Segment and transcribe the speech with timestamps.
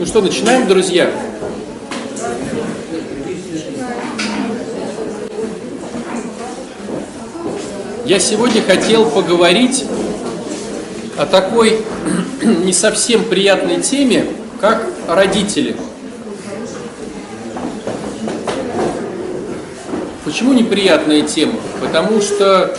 [0.00, 1.10] Ну что, начинаем, друзья?
[8.06, 9.84] Я сегодня хотел поговорить
[11.18, 11.84] о такой
[12.42, 14.24] не совсем приятной теме,
[14.58, 15.76] как родители.
[20.24, 21.60] Почему неприятная тема?
[21.78, 22.74] Потому что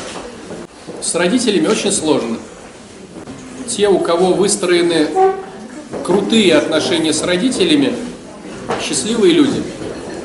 [1.04, 2.40] с родителями очень сложно.
[3.68, 5.08] Те, у кого выстроены
[6.04, 7.94] крутые отношения с родителями,
[8.82, 9.64] счастливые люди.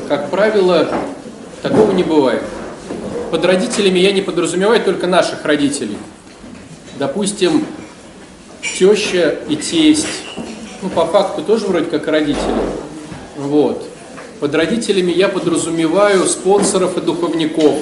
[0.08, 0.88] Как правило,
[1.62, 2.42] такого не бывает.
[3.30, 5.98] Под родителями я не подразумеваю только наших родителей.
[6.98, 7.66] Допустим,
[8.62, 10.06] теща и тесть.
[10.82, 12.54] Ну, по факту тоже вроде как родители.
[13.36, 13.86] Вот.
[14.40, 17.76] Под родителями я подразумеваю спонсоров и духовников.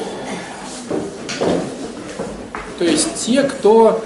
[2.78, 4.02] То есть те, кто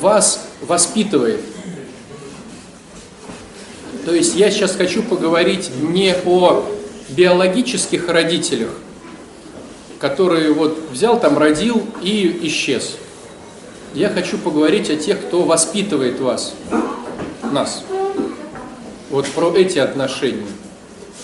[0.00, 1.40] вас воспитывает.
[4.04, 6.64] То есть я сейчас хочу поговорить не о
[7.10, 8.70] биологических родителях,
[9.98, 12.96] которые вот взял там, родил и исчез.
[13.94, 16.54] Я хочу поговорить о тех, кто воспитывает вас,
[17.52, 17.84] нас.
[19.10, 20.46] Вот про эти отношения.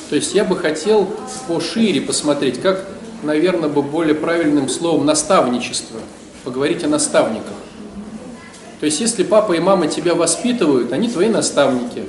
[0.08, 1.08] То есть я бы хотел
[1.50, 2.86] пошире посмотреть, как,
[3.22, 5.98] наверное, бы более правильным словом наставничество,
[6.44, 7.54] поговорить о наставниках.
[8.78, 12.04] То есть если папа и мама тебя воспитывают, они твои наставники.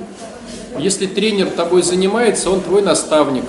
[0.78, 3.44] Если тренер тобой занимается, он твой наставник.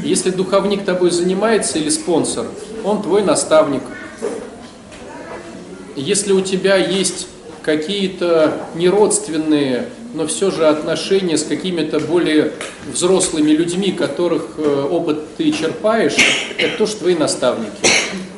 [0.00, 2.46] Если духовник тобой занимается или спонсор,
[2.84, 3.82] он твой наставник.
[5.96, 7.26] Если у тебя есть
[7.62, 12.52] какие-то неродственные, но все же отношения с какими-то более
[12.90, 16.16] взрослыми людьми, которых э, опыт ты черпаешь,
[16.56, 17.72] это тоже твои наставники.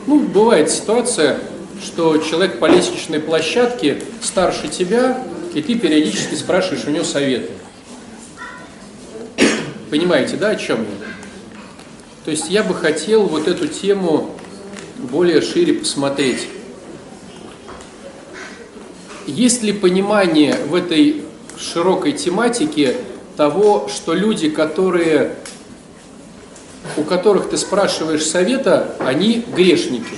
[0.07, 1.39] Ну, бывает ситуация,
[1.83, 5.23] что человек по лестничной площадке старше тебя,
[5.55, 7.51] и ты периодически спрашиваешь у него советы.
[9.91, 10.87] Понимаете, да, о чем я?
[12.25, 14.37] То есть я бы хотел вот эту тему
[14.99, 16.47] более шире посмотреть.
[19.27, 21.25] Есть ли понимание в этой
[21.59, 22.99] широкой тематике
[23.37, 25.35] того, что люди, которые,
[26.97, 30.15] у которых ты спрашиваешь совета, они грешники?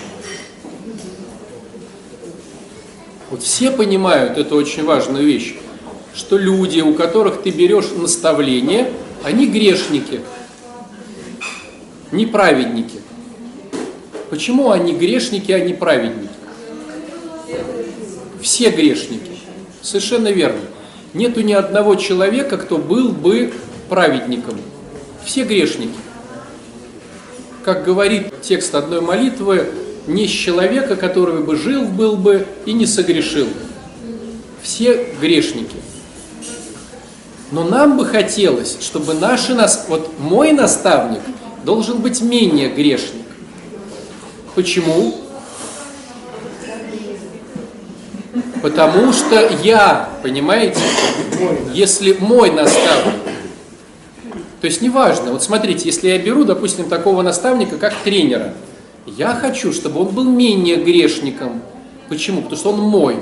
[3.31, 5.55] Вот все понимают эту очень важную вещь,
[6.15, 8.93] что люди, у которых ты берешь наставление,
[9.25, 10.21] они грешники,
[12.11, 13.01] не праведники.
[14.31, 16.29] Почему они грешники, а не праведники?
[18.41, 19.33] Все грешники.
[19.83, 20.61] Совершенно верно.
[21.15, 23.53] Нету ни одного человека, кто был бы
[23.89, 24.59] праведником.
[25.25, 25.93] Все грешники.
[27.65, 29.67] Как говорит текст одной молитвы,
[30.07, 33.49] не с человека, который бы жил был бы и не согрешил.
[34.63, 35.77] Все грешники.
[37.53, 41.21] Но нам бы хотелось, чтобы наши нас, вот мой наставник
[41.65, 43.27] должен быть менее грешник.
[44.55, 45.15] Почему?
[48.63, 50.81] Потому что я, понимаете,
[51.75, 53.21] если мой наставник,
[54.63, 58.55] то есть неважно, вот смотрите, если я беру, допустим, такого наставника, как тренера,
[59.07, 61.61] я хочу, чтобы он был менее грешником.
[62.09, 62.41] Почему?
[62.41, 63.17] Потому что он мой.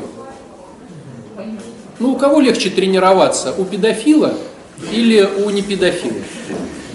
[2.00, 3.52] Ну, у кого легче тренироваться?
[3.58, 4.34] У педофила
[4.90, 6.14] или у непедофила?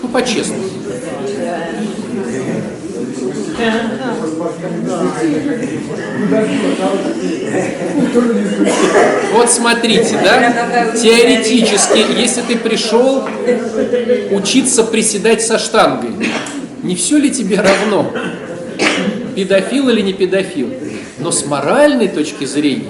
[0.01, 0.63] Ну, по-честному.
[9.33, 13.23] Вот смотрите, да, теоретически, если ты пришел
[14.31, 16.27] учиться приседать со штангой,
[16.81, 18.11] не все ли тебе равно,
[19.35, 20.73] педофил или не педофил?
[21.19, 22.89] Но с моральной точки зрения,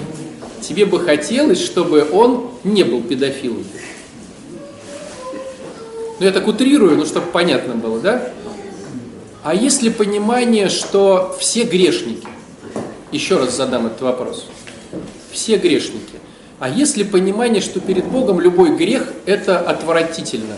[0.68, 3.64] тебе бы хотелось, чтобы он не был педофилом.
[6.20, 8.32] Ну, я так утрирую, ну, чтобы понятно было, да?
[9.44, 12.28] А если понимание, что все грешники,
[13.12, 14.48] еще раз задам этот вопрос,
[15.32, 16.16] все грешники,
[16.60, 20.56] а если понимание, что перед Богом любой грех– это отвратительно?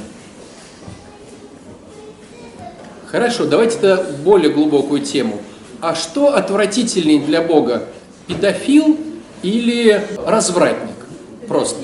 [3.07, 5.41] Хорошо, давайте тогда более глубокую тему.
[5.81, 7.87] А что отвратительнее для Бога?
[8.27, 8.97] Педофил
[9.43, 10.95] или развратник?
[11.47, 11.81] Просто.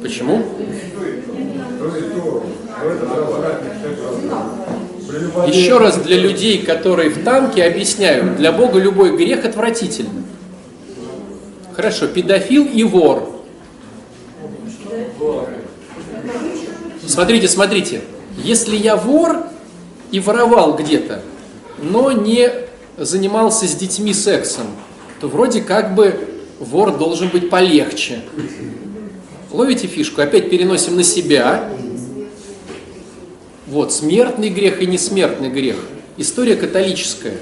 [0.00, 0.44] Почему?
[5.46, 10.22] Еще раз для людей, которые в танке, объясняю, для Бога любой грех отвратительный.
[11.74, 13.28] Хорошо, педофил и вор.
[17.06, 18.00] Смотрите, смотрите.
[18.38, 19.44] Если я вор
[20.10, 21.22] и воровал где-то,
[21.78, 22.50] но не
[22.96, 24.66] занимался с детьми сексом,
[25.22, 26.18] то вроде как бы
[26.58, 28.22] вор должен быть полегче.
[29.52, 31.70] Ловите фишку, опять переносим на себя.
[33.68, 35.76] Вот, смертный грех и несмертный грех.
[36.16, 37.36] История католическая.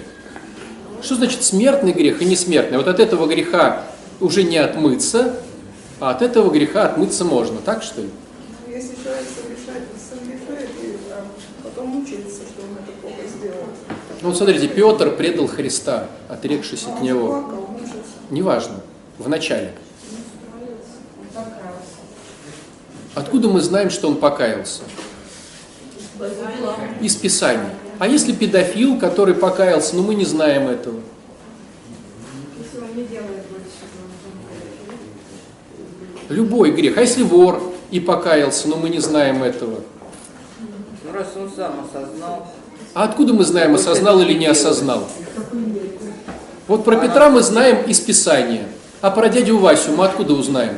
[1.02, 2.76] Что значит смертный грех и несмертный?
[2.76, 3.86] Вот от этого греха
[4.20, 5.36] уже не отмыться,
[6.00, 8.10] а от этого греха отмыться можно, так что ли?
[8.68, 11.24] Если человек совершает, совершает и а,
[11.62, 13.64] потом мучается, что он это плохо сделал.
[14.20, 17.28] Ну вот смотрите, Петр предал Христа, отрекшись А от него.
[17.28, 17.59] плакал.
[18.30, 18.76] Неважно,
[19.18, 19.72] в начале.
[23.14, 24.82] Откуда мы знаем, что он покаялся?
[27.00, 27.74] Из Писания.
[27.98, 31.00] А если педофил, который покаялся, но мы не знаем этого?
[32.56, 33.66] Если он не делает больше,
[36.28, 36.96] Любой грех.
[36.96, 37.60] А если вор
[37.90, 39.80] и покаялся, но мы не знаем этого?
[40.60, 42.46] Ну, раз он сам осознал,
[42.94, 45.08] А откуда мы знаем, осознал или не осознал?
[46.70, 48.62] Вот про Петра мы знаем из Писания.
[49.00, 50.74] А про дядю Васю мы откуда узнаем?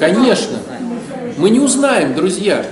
[0.00, 0.58] Конечно.
[1.36, 2.66] Мы не узнаем, друзья.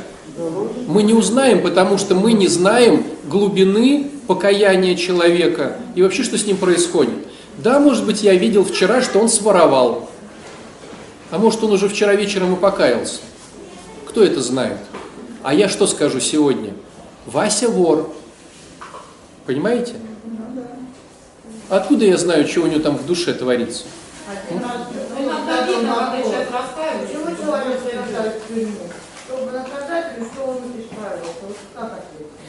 [0.88, 6.44] Мы не узнаем, потому что мы не знаем глубины покаяния человека и вообще, что с
[6.44, 7.14] ним происходит.
[7.58, 10.10] Да, может быть, я видел вчера, что он своровал.
[11.30, 13.20] А может, он уже вчера вечером и покаялся.
[14.08, 14.78] Кто это знает?
[15.44, 16.72] А я что скажу сегодня?
[17.26, 18.12] Вася вор.
[19.50, 19.94] Понимаете?
[21.68, 23.82] Откуда я знаю, что у него там в душе творится?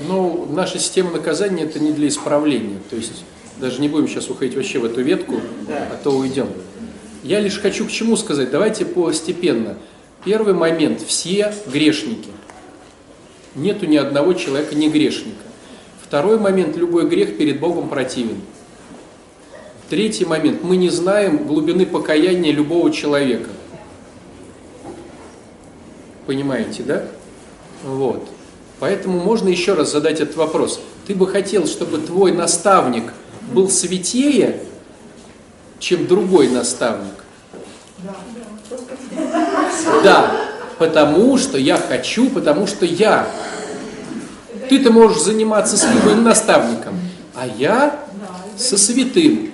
[0.07, 2.77] Ну, наша система наказания это не для исправления.
[2.92, 3.24] То есть
[3.57, 6.50] даже не будем сейчас уходить вообще в эту ветку, а то уйдем.
[7.24, 8.51] Я лишь хочу к чему сказать.
[8.51, 9.75] Давайте постепенно.
[10.24, 11.01] Первый момент.
[11.01, 12.30] Все грешники.
[13.56, 15.50] Нету ни одного человека не грешника.
[16.12, 16.75] Второй момент.
[16.75, 18.42] Любой грех перед Богом противен.
[19.90, 20.62] Третий момент.
[20.62, 23.50] Мы не знаем глубины покаяния любого человека.
[26.25, 27.06] Понимаете, да?
[27.86, 28.28] Вот.
[28.81, 30.81] Поэтому можно еще раз задать этот вопрос.
[31.08, 33.13] Ты бы хотел, чтобы твой наставник
[33.54, 34.60] был святее,
[35.80, 37.24] чем другой наставник?
[40.04, 40.30] Да,
[40.78, 43.30] потому что я хочу, потому что я.
[44.71, 46.97] Ты-то можешь заниматься с любым наставником,
[47.35, 48.00] а я
[48.57, 49.51] со святым.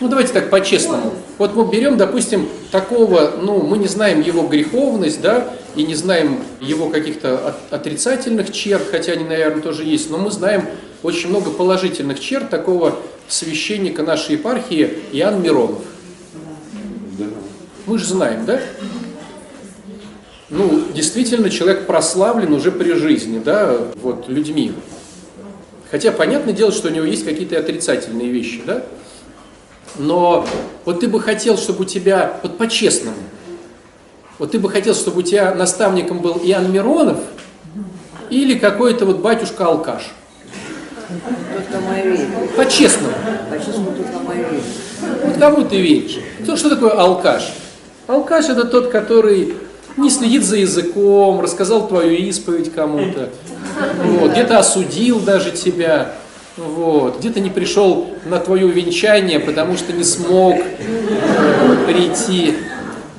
[0.00, 1.12] Ну давайте так по-честному.
[1.38, 6.40] Вот мы берем, допустим, такого, ну мы не знаем его греховность, да, и не знаем
[6.60, 10.66] его каких-то от- отрицательных черт, хотя они, наверное, тоже есть, но мы знаем
[11.04, 12.96] очень много положительных черт такого
[13.28, 15.82] священника нашей епархии Иоанн Миронов.
[17.86, 18.60] Мы же знаем, да?
[20.52, 24.74] Ну, действительно, человек прославлен уже при жизни, да, вот, людьми.
[25.90, 28.82] Хотя, понятное дело, что у него есть какие-то отрицательные вещи, да?
[29.96, 30.46] Но
[30.84, 33.16] вот ты бы хотел, чтобы у тебя, вот по-честному,
[34.38, 37.18] вот ты бы хотел, чтобы у тебя наставником был Иоанн Миронов
[38.28, 40.10] или какой-то вот батюшка-алкаш.
[42.56, 43.14] По-честному.
[43.50, 44.62] Почему только мы верим?
[45.24, 46.18] Вот кому ты веришь?
[46.42, 47.54] Кто, что такое алкаш?
[48.06, 49.54] Алкаш это тот, который
[49.96, 53.30] не следит за языком, рассказал твою исповедь кому-то,
[54.04, 56.12] вот, где-то осудил даже тебя,
[56.56, 62.54] вот, где-то не пришел на твое венчание, потому что не смог э, прийти,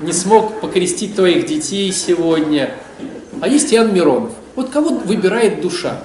[0.02, 2.72] не смог покрестить твоих детей сегодня.
[3.42, 4.32] А есть Иоанн Миронов.
[4.56, 5.98] Вот кого выбирает душа?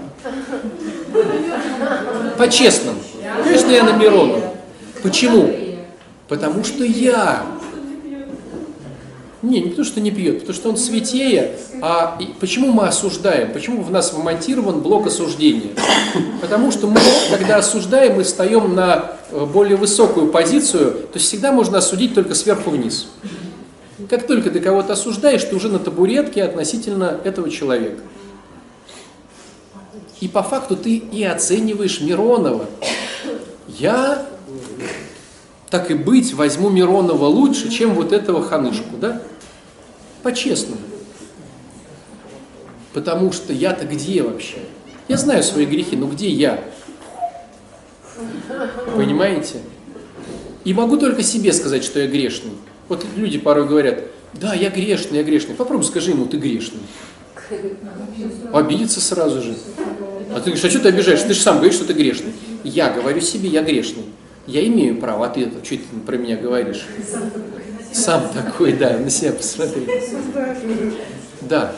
[2.39, 2.99] По-честному.
[3.45, 4.43] Конечно, Иоанн Миронов.
[5.03, 5.55] Почему?
[6.29, 7.43] Потому что я.
[9.41, 11.57] Не, не потому что не пьет, потому что он святее.
[11.81, 13.53] А почему мы осуждаем?
[13.53, 15.71] Почему в нас вмонтирован блок осуждения?
[16.41, 21.53] Потому что мы, когда осуждаем, мы встаем на э, более высокую позицию, то есть всегда
[21.53, 23.09] можно осудить только сверху вниз.
[24.11, 28.03] Как только ты кого-то осуждаешь, ты уже на табуретке относительно этого человека.
[30.21, 32.67] И по факту ты и оцениваешь Миронова.
[33.69, 34.27] Я
[35.71, 39.21] так и быть, возьму Миронова лучше, чем вот этого ханышку, да?
[40.23, 40.81] По-честному.
[42.93, 44.59] Потому что я-то где вообще?
[45.09, 46.63] Я знаю свои грехи, но где я?
[48.97, 49.61] Понимаете?
[50.65, 52.53] И могу только себе сказать, что я грешный.
[52.89, 55.55] Вот люди порой говорят, да, я грешный, я грешный.
[55.55, 56.81] Попробуй скажи ему, ты грешный.
[58.53, 59.57] Обидится сразу же.
[60.31, 61.23] А ты говоришь, а что ты обижаешь?
[61.23, 62.33] Ты же сам говоришь, что ты грешный.
[62.65, 64.05] Я говорю себе, я грешный.
[64.49, 66.87] Я имею право, а ты что ты про меня говоришь?
[67.93, 69.87] Сам такой, да, на себя посмотри.
[71.43, 71.77] Да.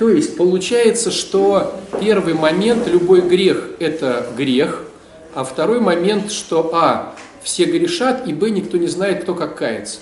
[0.00, 4.84] То есть получается, что первый момент, любой грех– это грех,
[5.32, 10.00] а второй момент, что а, все грешат, и б, никто не знает, кто как кается.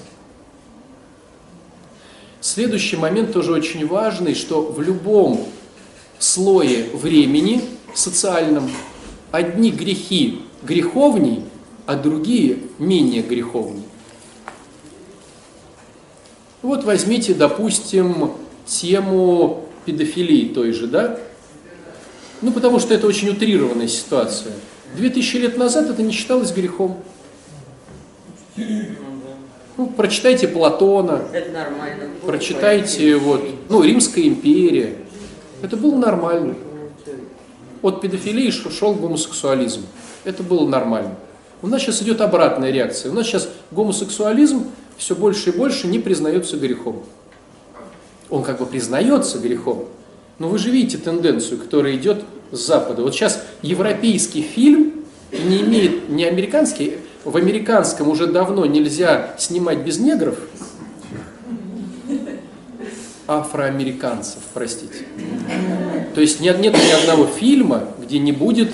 [2.41, 5.47] Следующий момент тоже очень важный, что в любом
[6.19, 7.63] слое времени
[7.95, 8.71] социальном
[9.33, 11.45] одни грехи греховней,
[11.87, 13.85] а другие менее греховней.
[16.63, 18.33] Вот возьмите, допустим,
[18.67, 21.19] тему педофилии той же, да?
[22.43, 24.53] Ну, потому что это очень утрированная ситуация.
[24.97, 26.99] Две тысячи лет назад это не считалось грехом.
[29.77, 31.23] Ну, прочитайте Платона,
[32.25, 34.97] прочитайте вот, ну, Римская империя.
[35.63, 36.55] Это было нормально.
[37.83, 39.83] От педофилии шел гомосексуализм.
[40.25, 41.17] Это было нормально.
[41.63, 43.11] У нас сейчас идет обратная реакция.
[43.11, 47.03] У нас сейчас гомосексуализм все больше и больше не признается грехом.
[48.29, 49.87] Он как бы признается грехом,
[50.39, 53.03] но вы же видите тенденцию, которая идет с Запада.
[53.03, 59.99] Вот сейчас европейский фильм не имеет, не американский, в американском уже давно нельзя снимать без
[59.99, 60.39] негров,
[63.27, 65.07] афроамериканцев, простите.
[66.15, 68.73] То есть нет, нет ни одного фильма, где не будет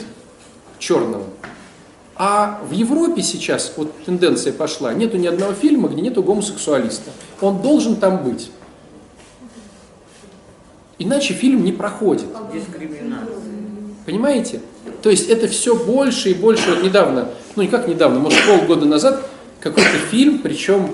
[0.78, 1.24] черного.
[2.24, 7.10] А в Европе сейчас, вот тенденция пошла, нету ни одного фильма, где нету гомосексуалиста.
[7.40, 8.52] Он должен там быть.
[11.00, 12.26] Иначе фильм не проходит.
[12.54, 13.34] Дискриминация.
[14.06, 14.60] Понимаете?
[15.02, 16.70] То есть это все больше и больше.
[16.70, 20.92] Вот недавно, ну никак недавно, может полгода назад, какой-то фильм, причем,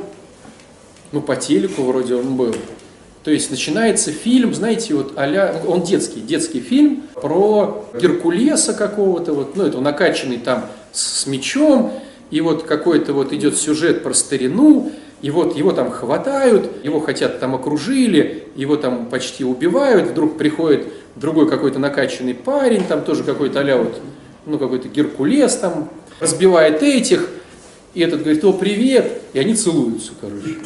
[1.13, 2.55] ну по телеку вроде он был.
[3.23, 9.57] То есть начинается фильм, знаете, вот а он детский, детский фильм про Геркулеса какого-то, вот,
[9.57, 10.65] ну это накачанный там
[10.99, 11.93] с, мечом,
[12.31, 17.41] и вот какой-то вот идет сюжет про старину, и вот его там хватают, его хотят
[17.41, 20.87] там окружили, его там почти убивают, вдруг приходит
[21.17, 24.01] другой какой-то накачанный парень, там тоже какой-то а вот,
[24.47, 25.89] ну какой-то Геркулес там,
[26.21, 27.29] разбивает этих,
[27.95, 30.59] и этот говорит, о, привет, и они целуются, короче.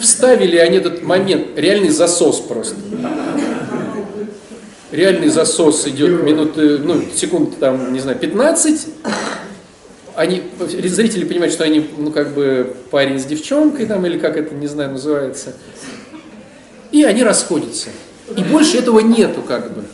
[0.00, 2.76] Вставили они этот момент, реальный засос просто.
[4.90, 8.86] Реальный засос идет минуты, ну, секунд там, не знаю, 15,
[10.16, 14.54] они, зрители понимают, что они, ну, как бы, парень с девчонкой там, или как это,
[14.54, 15.54] не знаю, называется.
[16.90, 17.90] И они расходятся.
[18.36, 19.84] И больше этого нету, как бы.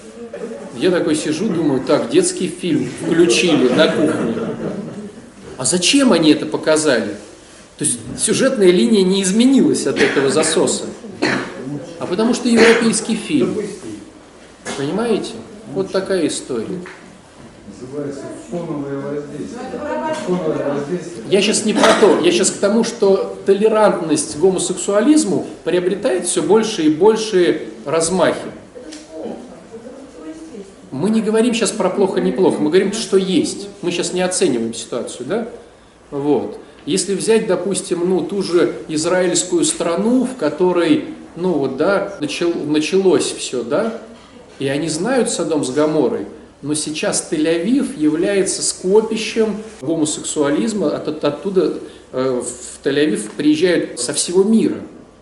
[0.76, 4.34] Я такой сижу, думаю, так, детский фильм включили на кухне.
[5.56, 7.16] А зачем они это показали?
[7.78, 10.84] То есть сюжетная линия не изменилась от этого засоса.
[11.98, 13.56] А потому что европейский фильм.
[14.76, 15.32] Понимаете?
[15.72, 16.80] Вот такая история.
[21.30, 26.42] Я сейчас не про то, я сейчас к тому, что толерантность к гомосексуализму приобретает все
[26.42, 28.52] больше и больше размахи.
[30.90, 33.68] Мы не говорим сейчас про плохо-неплохо, мы говорим, что есть.
[33.82, 35.48] Мы сейчас не оцениваем ситуацию, да?
[36.10, 36.58] Вот.
[36.86, 43.32] Если взять, допустим, ну, ту же израильскую страну, в которой, ну вот, да, начал, началось
[43.32, 44.00] все, да,
[44.58, 46.26] и они знают Содом с Гаморой,
[46.62, 51.78] но сейчас Тель-Авив является скопищем гомосексуализма, от, от, оттуда
[52.12, 54.80] э, в Тель-Авив приезжают со всего мира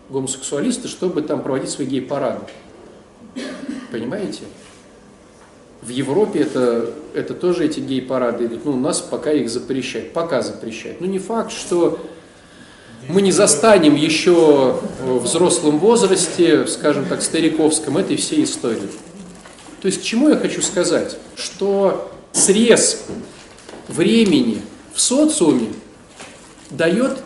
[0.09, 2.45] гомосексуалисты, чтобы там проводить свои гей-парады.
[3.91, 4.43] Понимаете?
[5.81, 8.65] В Европе это, это тоже эти гей-парады идут.
[8.65, 11.01] Ну, у нас пока их запрещают, пока запрещают.
[11.01, 11.99] Ну, не факт, что
[13.09, 18.89] мы не застанем еще в взрослом возрасте, скажем так, стариковском, этой всей истории.
[19.83, 21.17] То есть к чему я хочу сказать?
[21.35, 23.03] Что срез
[23.89, 24.63] времени
[24.95, 25.71] в социуме
[26.71, 27.19] дает,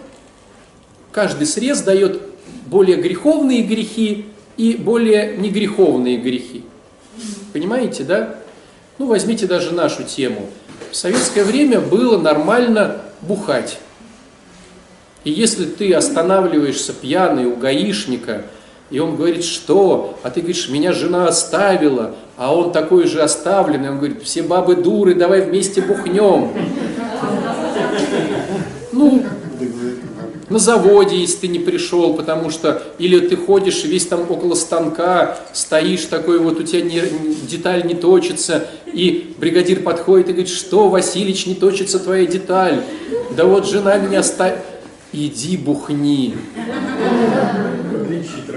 [1.12, 2.22] каждый срез дает
[2.64, 4.24] более греховные грехи
[4.56, 6.64] и более негреховные грехи.
[7.52, 8.38] Понимаете, да?
[8.96, 10.48] Ну, возьмите даже нашу тему.
[10.90, 13.78] В советское время было нормально бухать.
[15.24, 18.46] И если ты останавливаешься пьяный у гаишника,
[18.90, 20.18] и он говорит, что?
[20.22, 23.90] А ты говоришь, меня жена оставила, а он такой же оставленный.
[23.90, 26.52] Он говорит, все бабы дуры, давай вместе бухнем.
[28.92, 29.24] Ну,
[30.48, 35.36] на заводе, если ты не пришел, потому что, или ты ходишь весь там около станка,
[35.52, 37.02] стоишь такой вот, у тебя не,
[37.48, 42.84] деталь не точится, и бригадир подходит и говорит, что, Василич, не точится твоя деталь,
[43.36, 44.60] да вот жена меня оставила,
[45.12, 46.36] иди бухни,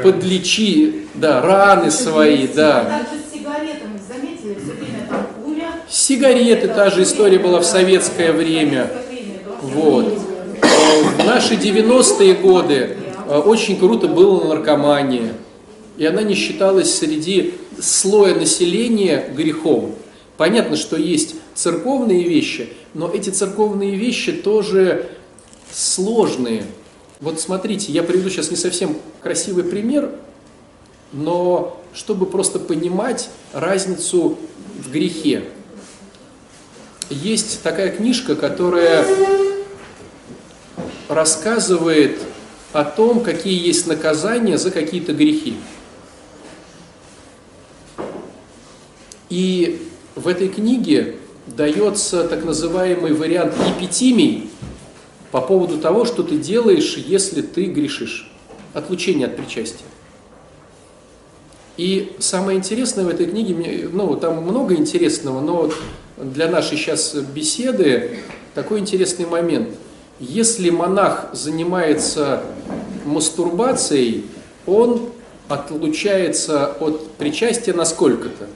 [0.03, 3.03] подлечи, да, раны свои, да.
[5.89, 8.91] Сигареты, та же история была в советское время.
[9.61, 10.19] Вот.
[11.17, 12.97] В наши 90-е годы
[13.27, 15.33] э, очень круто было наркомания.
[15.97, 19.95] И она не считалась среди слоя населения грехом.
[20.37, 25.09] Понятно, что есть церковные вещи, но эти церковные вещи тоже
[25.71, 26.63] сложные.
[27.21, 30.09] Вот смотрите, я приведу сейчас не совсем красивый пример,
[31.11, 34.37] но чтобы просто понимать разницу
[34.77, 35.43] в грехе.
[37.09, 39.05] Есть такая книжка, которая
[41.09, 42.19] рассказывает
[42.71, 45.57] о том, какие есть наказания за какие-то грехи.
[49.29, 54.49] И в этой книге дается так называемый вариант эпитимий
[55.31, 58.31] по поводу того, что ты делаешь, если ты грешишь.
[58.73, 59.85] Отлучение от причастия.
[61.77, 65.71] И самое интересное в этой книге, ну, там много интересного, но
[66.17, 68.19] для нашей сейчас беседы
[68.53, 69.69] такой интересный момент.
[70.19, 72.43] Если монах занимается
[73.05, 74.25] мастурбацией,
[74.65, 75.09] он
[75.47, 78.47] отлучается от причастия на сколько-то.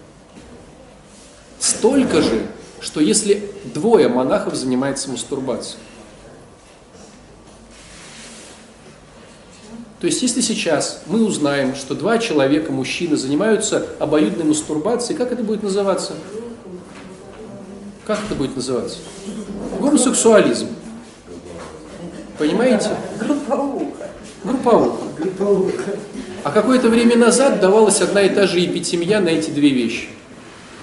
[1.59, 2.45] Столько же,
[2.81, 5.79] что если двое монахов занимаются мастурбацией.
[10.03, 15.43] То есть, если сейчас мы узнаем, что два человека, мужчины, занимаются обоюдной мастурбацией, как это
[15.43, 16.15] будет называться?
[18.05, 18.97] Как это будет называться?
[19.79, 20.67] Гомосексуализм.
[22.37, 22.89] Понимаете?
[23.17, 24.09] Групповуха.
[24.43, 25.97] Групповуха.
[26.43, 30.09] А какое-то время назад давалась одна и та же эпитемия на эти две вещи.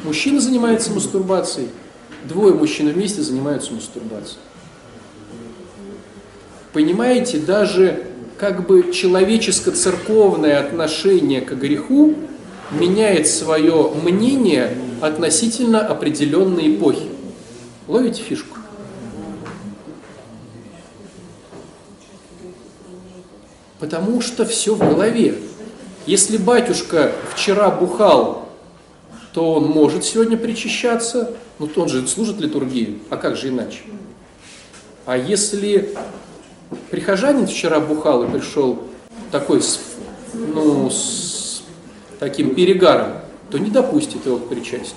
[0.02, 1.68] Мужчина занимается мастурбацией,
[2.24, 4.40] двое мужчин вместе занимаются мастурбацией.
[6.72, 8.06] Понимаете, даже
[8.40, 12.14] как бы человеческо-церковное отношение к греху
[12.70, 17.10] меняет свое мнение относительно определенной эпохи.
[17.86, 18.56] Ловите фишку?
[23.78, 25.34] Потому что все в голове.
[26.06, 28.48] Если батюшка вчера бухал,
[29.34, 33.80] то он может сегодня причащаться, ну то он же служит литургию, а как же иначе?
[35.04, 35.94] А если
[36.90, 38.78] прихожанин вчера бухал и пришел
[39.30, 39.62] такой,
[40.34, 41.62] ну, с
[42.18, 43.12] таким перегаром,
[43.50, 44.94] то не допустит его к причастию.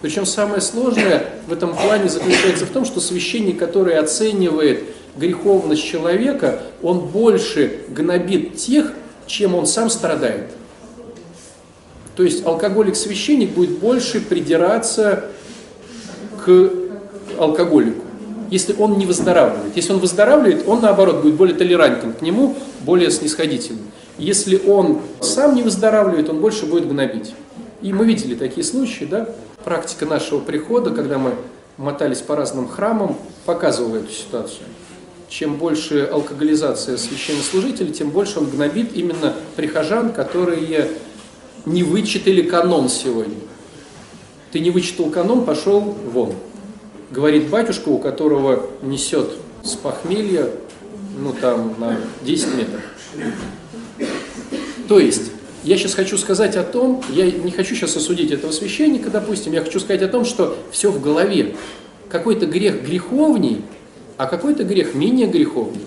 [0.00, 4.84] Причем самое сложное в этом плане заключается в том, что священник, который оценивает
[5.16, 8.92] греховность человека, он больше гнобит тех,
[9.26, 10.50] чем он сам страдает.
[12.14, 15.24] То есть алкоголик-священник будет больше придираться
[16.44, 16.70] к
[17.38, 18.04] алкоголику,
[18.50, 19.76] если он не выздоравливает.
[19.76, 23.84] Если он выздоравливает, он наоборот будет более толерантен к нему, более снисходительным.
[24.18, 27.34] Если он сам не выздоравливает, он больше будет гнобить.
[27.82, 29.28] И мы видели такие случаи, да?
[29.64, 31.34] Практика нашего прихода, когда мы
[31.76, 34.64] мотались по разным храмам, показывала эту ситуацию.
[35.28, 40.90] Чем больше алкоголизация священнослужителей, тем больше он гнобит именно прихожан, которые
[41.66, 43.36] не вычитали канон сегодня.
[44.50, 46.32] Ты не вычитал канон, пошел вон.
[47.10, 49.30] Говорит батюшка, у которого несет
[49.64, 50.50] с похмелья,
[51.18, 52.82] ну там на 10 метров.
[54.88, 55.32] То есть,
[55.64, 59.62] я сейчас хочу сказать о том, я не хочу сейчас осудить этого священника, допустим, я
[59.62, 61.56] хочу сказать о том, что все в голове.
[62.10, 63.62] Какой-то грех греховней,
[64.16, 65.84] а какой-то грех менее греховный.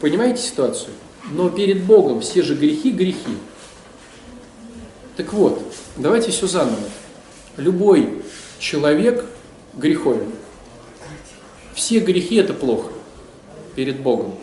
[0.00, 0.92] Понимаете ситуацию?
[1.30, 3.36] Но перед Богом все же грехи– грехи.
[5.16, 5.62] Так вот,
[5.96, 6.76] давайте все заново.
[7.56, 8.22] Любой
[8.58, 9.24] человек
[9.74, 10.32] греховен.
[11.74, 12.90] Все грехи– это плохо
[13.74, 14.34] перед Богом.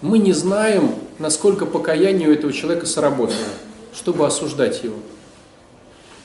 [0.00, 3.36] Мы не знаем, насколько покаяние у этого человека сработало,
[3.92, 4.96] чтобы осуждать его.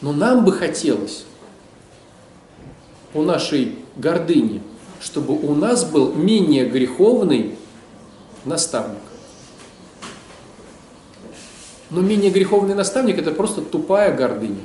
[0.02, 1.26] Но нам бы хотелось
[3.14, 4.62] по нашей гордыне,
[5.02, 7.56] чтобы у нас был менее греховный
[8.46, 9.00] наставник.
[11.90, 14.62] Но менее греховный наставник– это просто тупая гордыня.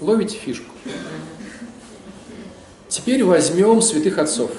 [0.00, 0.70] Ловите фишку.
[2.88, 4.52] Теперь возьмем святых отцов.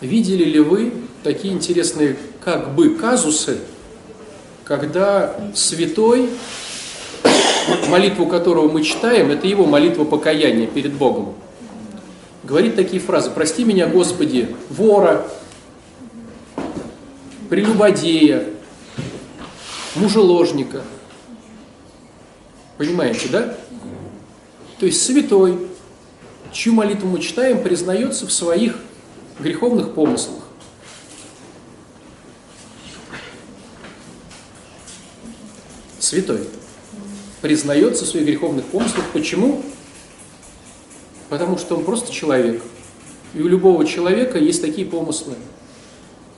[0.00, 0.92] Видели ли вы
[1.24, 3.58] такие интересные как бы казусы,
[4.62, 6.30] когда святой,
[7.88, 11.34] молитву которого мы читаем, это его молитва покаяния перед Богом,
[12.44, 15.26] говорит такие фразы «Прости меня, Господи, вора,
[17.48, 18.44] прелюбодея,
[19.96, 20.82] мужеложника».
[22.78, 23.56] Понимаете, да?
[24.78, 25.68] То есть святой,
[26.52, 28.78] чью молитву мы читаем, признается в своих
[29.38, 30.44] греховных помыслах.
[35.98, 36.46] Святой
[37.40, 39.04] признается в своих греховных помыслах.
[39.12, 39.62] Почему?
[41.28, 42.62] Потому что он просто человек.
[43.34, 45.34] И у любого человека есть такие помыслы.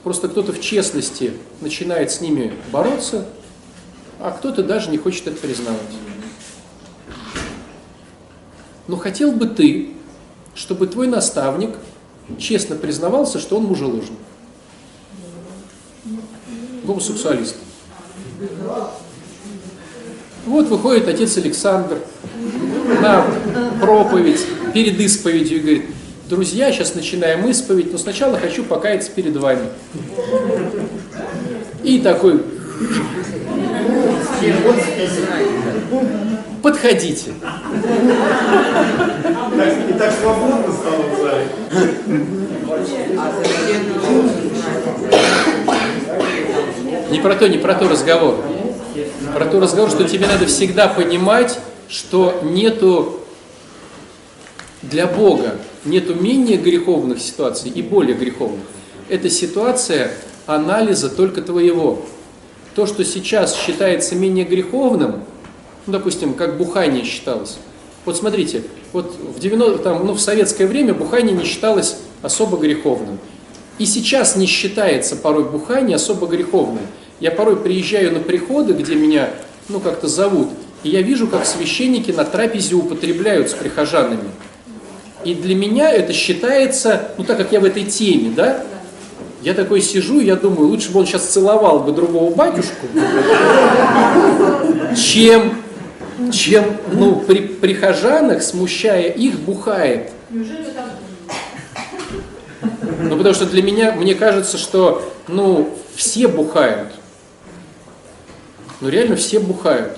[0.03, 3.27] Просто кто-то в честности начинает с ними бороться,
[4.19, 5.79] а кто-то даже не хочет это признавать.
[8.89, 9.91] Но хотел бы ты,
[10.55, 11.75] чтобы твой наставник
[12.39, 14.17] честно признавался, что он мужеложник.
[16.85, 17.55] Гомосексуалист.
[20.47, 21.99] Вот выходит отец Александр
[22.99, 23.23] на
[23.79, 25.85] проповедь, перед исповедью и говорит,
[26.27, 29.69] друзья, сейчас начинаем исповедь, но сначала хочу покаяться перед вами.
[31.83, 32.43] И такой,
[36.61, 37.31] подходите.
[39.89, 41.47] И так свободно стало в зале.
[47.11, 48.43] Не про то, не про то разговор.
[49.33, 53.19] Про то разговор, что тебе надо всегда понимать, что нету
[54.81, 58.65] для Бога нету менее греховных ситуаций и более греховных.
[59.07, 60.11] Это ситуация
[60.45, 62.05] анализа только твоего.
[62.75, 65.23] То, что сейчас считается менее греховным,
[65.85, 67.57] ну, допустим, как бухание считалось.
[68.05, 73.19] Вот смотрите, вот в, 90, там, ну, в советское время бухание не считалось особо греховным.
[73.77, 76.85] И сейчас не считается порой бухание особо греховным.
[77.19, 79.29] Я порой приезжаю на приходы, где меня
[79.67, 80.49] ну, как-то зовут,
[80.83, 84.29] и я вижу, как священники на трапезе употребляют с прихожанами.
[85.23, 88.63] И для меня это считается, ну так как я в этой теме, да,
[89.41, 92.87] я такой сижу, я думаю, лучше бы он сейчас целовал бы другого батюшку,
[94.97, 95.55] чем,
[96.31, 100.11] чем ну, при прихожанах, смущая их, бухает.
[103.01, 106.89] Ну, потому что для меня, мне кажется, что, ну, все бухают.
[108.81, 109.97] Ну, реально все бухают.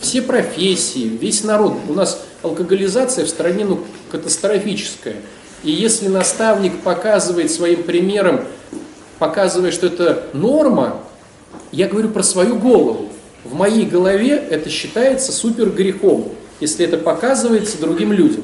[0.00, 1.74] Все профессии, весь народ.
[1.88, 5.16] У нас алкоголизация в стране, ну, катастрофическая.
[5.62, 8.44] И если наставник показывает своим примером,
[9.28, 11.00] показывая, что это норма,
[11.72, 13.08] я говорю про свою голову.
[13.42, 18.42] В моей голове это считается супер грехом, если это показывается другим людям.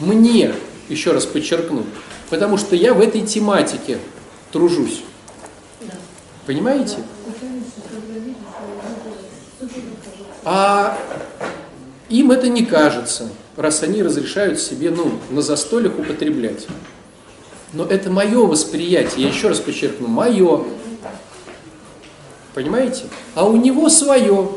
[0.00, 0.52] Мне,
[0.88, 1.84] еще раз подчеркну,
[2.28, 3.98] потому что я в этой тематике
[4.50, 5.02] тружусь.
[6.44, 6.96] Понимаете?
[10.44, 10.98] А
[12.08, 16.66] им это не кажется, раз они разрешают себе ну, на застольях употреблять.
[17.72, 20.64] Но это мое восприятие, я еще раз подчеркну, мое.
[22.54, 23.04] Понимаете?
[23.34, 24.48] А у него свое.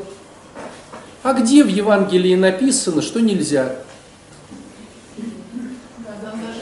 [1.22, 3.76] А где в Евангелии написано, что нельзя?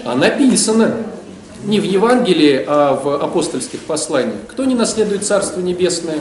[0.03, 0.97] А написано.
[1.63, 4.39] Не в Евангелии, а в апостольских посланиях.
[4.49, 6.19] Кто не наследует Царство Небесное?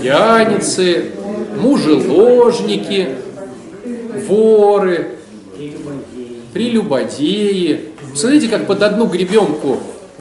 [0.00, 1.12] Пьяницы,
[1.60, 3.16] мужеложники,
[4.26, 5.17] воры,
[6.52, 7.90] прелюбодеи.
[8.14, 9.78] Смотрите, как под одну гребенку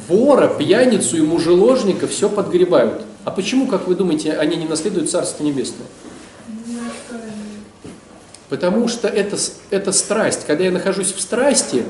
[0.07, 3.01] вора, пьяницу и мужеложника все подгребают.
[3.25, 5.85] А почему, как вы думаете, они не наследуют Царство Небесное?
[8.49, 9.37] Потому что это,
[9.69, 10.45] это страсть.
[10.47, 11.83] Когда я нахожусь в страсти,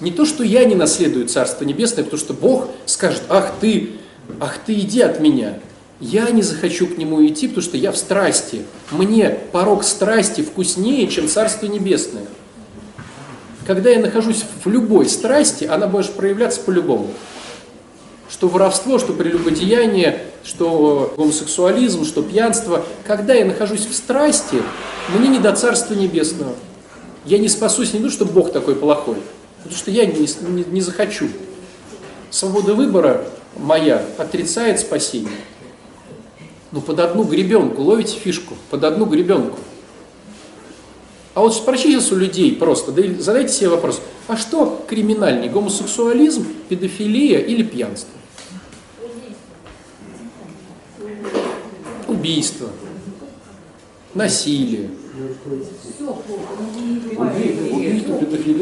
[0.00, 3.92] не то, что я не наследую Царство Небесное, потому что Бог скажет, ах ты,
[4.38, 5.58] ах ты, иди от меня.
[6.00, 8.62] Я не захочу к нему идти, потому что я в страсти.
[8.90, 12.24] Мне порог страсти вкуснее, чем Царство Небесное.
[13.66, 17.08] Когда я нахожусь в любой страсти, она будет проявляться по-любому.
[18.28, 22.84] Что воровство, что прелюбодеяние, что гомосексуализм, что пьянство.
[23.06, 24.62] Когда я нахожусь в страсти,
[25.16, 26.54] мне не до Царства Небесного.
[27.24, 29.16] Я не спасусь не то, что Бог такой плохой,
[29.58, 31.28] потому что я не, не, не захочу.
[32.30, 33.24] Свобода выбора
[33.56, 35.30] моя отрицает спасение.
[36.72, 39.58] Ну, под одну гребенку, ловите фишку, под одну гребенку.
[41.34, 47.38] А вот спросите у людей просто, да задайте себе вопрос, а что криминальнее, гомосексуализм, педофилия
[47.38, 48.10] или пьянство?
[52.06, 52.68] Убийство,
[54.12, 54.90] насилие.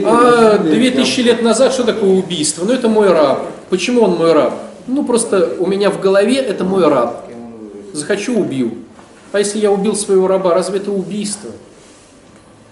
[0.05, 2.65] А две тысячи лет назад что такое убийство?
[2.65, 3.47] Ну это мой раб.
[3.69, 4.55] Почему он мой раб?
[4.87, 7.25] Ну просто у меня в голове это мой раб.
[7.93, 8.75] Захочу убью.
[9.33, 11.51] А если я убил своего раба, разве это убийство?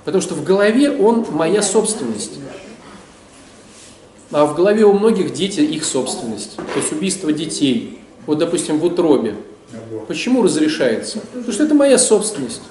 [0.08, 2.32] Потому что в голове он моя собственность.
[4.30, 6.56] А в голове у многих дети их собственность.
[6.56, 7.98] То есть убийство детей.
[8.24, 9.36] Вот, допустим, в утробе.
[10.06, 11.18] Почему разрешается?
[11.34, 12.62] Потому что это моя собственность.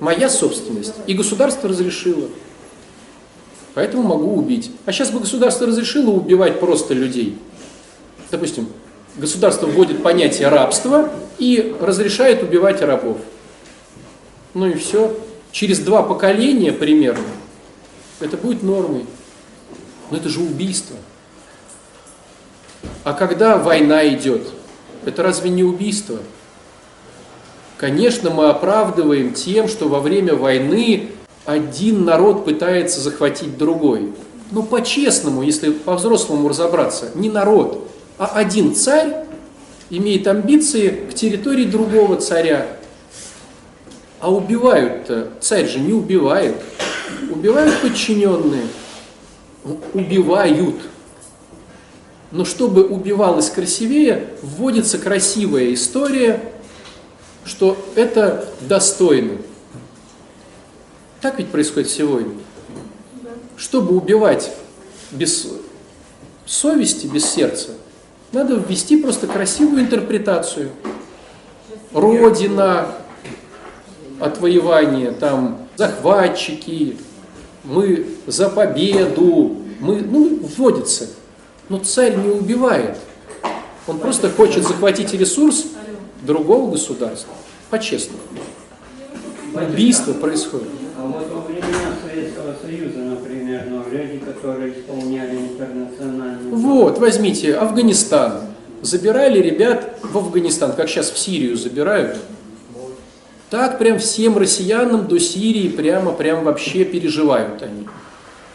[0.00, 0.94] Моя собственность.
[1.06, 2.30] И государство разрешило.
[3.74, 4.70] Поэтому могу убить.
[4.86, 7.36] А сейчас бы государство разрешило убивать просто людей.
[8.30, 8.66] Допустим,
[9.18, 13.18] государство вводит понятие рабства и разрешает убивать рабов.
[14.54, 15.14] Ну и все.
[15.56, 17.24] Через два поколения примерно
[18.20, 19.06] это будет нормой.
[20.10, 20.94] Но это же убийство.
[23.04, 24.48] А когда война идет,
[25.06, 26.18] это разве не убийство?
[27.78, 31.08] Конечно, мы оправдываем тем, что во время войны
[31.46, 34.12] один народ пытается захватить другой.
[34.50, 37.88] Но по-честному, если по-взрослому разобраться, не народ,
[38.18, 39.24] а один царь
[39.88, 42.75] имеет амбиции к территории другого царя.
[44.26, 46.56] А убивают-то, царь же не убивает,
[47.30, 48.66] убивают подчиненные,
[49.94, 50.74] убивают.
[52.32, 56.42] Но чтобы убивалось красивее, вводится красивая история,
[57.44, 59.38] что это достойно.
[61.20, 62.34] Так ведь происходит сегодня.
[63.56, 64.50] Чтобы убивать
[65.12, 65.46] без
[66.46, 67.74] совести, без сердца,
[68.32, 70.72] надо ввести просто красивую интерпретацию.
[71.92, 72.88] Родина,
[74.20, 76.96] отвоевание, там, захватчики,
[77.64, 81.08] мы за победу, мы, ну, вводится.
[81.68, 82.96] Но царь не убивает.
[83.86, 85.66] Он просто хочет захватить ресурс
[86.22, 87.32] другого государства.
[87.70, 88.20] По-честному.
[89.54, 90.68] Убийство происходит.
[90.98, 96.54] А вот во времена Советского Союза, например, но люди, которые исполняли интернациональные...
[96.54, 98.42] Вот, возьмите Афганистан.
[98.82, 102.18] Забирали ребят в Афганистан, как сейчас в Сирию забирают.
[103.50, 107.86] Так прям всем россиянам до Сирии прямо, прям вообще переживают они.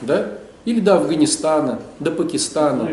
[0.02, 0.34] Да?
[0.66, 2.90] Или до Афганистана, до Пакистана.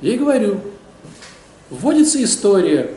[0.00, 0.60] Я и говорю,
[1.70, 2.90] вводится история.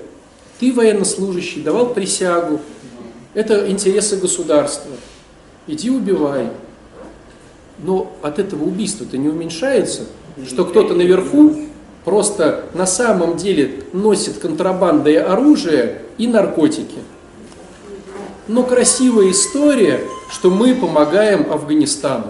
[0.59, 2.61] Ты военнослужащий, давал присягу.
[3.33, 4.91] Это интересы государства.
[5.67, 6.49] Иди убивай.
[7.79, 10.03] Но от этого убийства-то не уменьшается,
[10.47, 11.55] что кто-то наверху
[12.05, 16.99] просто на самом деле носит контрабандой оружие и наркотики.
[18.47, 22.27] Но красивая история, что мы помогаем Афганистану.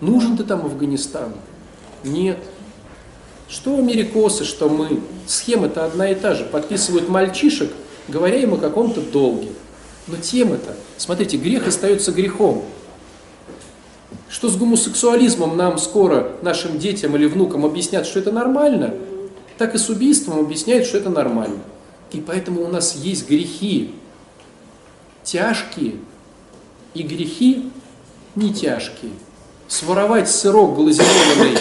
[0.00, 1.32] Нужен ты там Афганистан?
[2.04, 2.38] Нет.
[3.48, 5.00] Что америкосы, что мы.
[5.26, 6.44] Схема-то одна и та же.
[6.44, 7.70] Подписывают мальчишек,
[8.08, 9.48] говоря им о каком-то долге.
[10.06, 12.64] Но тема-то, смотрите, грех остается грехом.
[14.28, 18.94] Что с гомосексуализмом нам скоро, нашим детям или внукам объяснят, что это нормально,
[19.58, 21.60] так и с убийством объясняют, что это нормально.
[22.12, 23.94] И поэтому у нас есть грехи
[25.22, 25.96] тяжкие
[26.94, 27.70] и грехи
[28.34, 29.12] не тяжкие.
[29.68, 31.58] Своровать сырок глазированный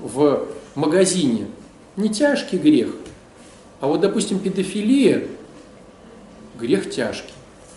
[0.00, 1.46] в магазине
[1.96, 2.90] не тяжкий грех.
[3.80, 5.28] А вот, допустим, педофилия–
[6.58, 7.32] грех тяжкий.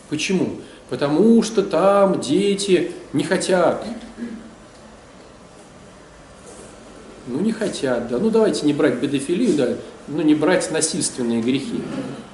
[0.09, 0.57] Почему?
[0.89, 3.85] Потому что там дети не хотят.
[7.27, 8.17] Ну, не хотят, да.
[8.17, 9.69] Ну, давайте не брать педофилию, да,
[10.07, 11.81] ну, не брать насильственные грехи,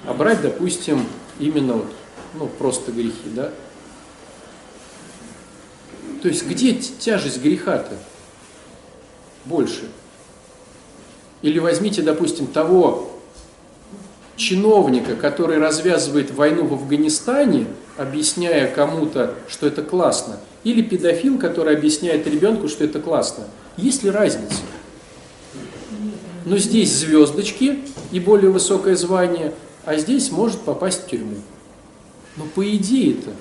[0.06, 1.06] а брать, допустим,
[1.40, 1.92] именно вот,
[2.36, 3.52] ну, просто грехи, да.
[6.22, 7.96] То есть, где тяжесть греха-то
[9.46, 9.90] больше?
[11.42, 13.12] Или возьмите, допустим, того
[14.36, 22.26] чиновника, который развязывает войну в Афганистане, объясняя кому-то, что это классно, или педофил, который объясняет
[22.28, 23.46] ребенку, что это классно.
[23.76, 24.62] Есть ли разница?
[26.48, 27.80] Но здесь звездочки
[28.14, 31.36] и более высокое звание, а здесь может попасть в тюрьму.
[32.38, 33.32] Но по идее-то,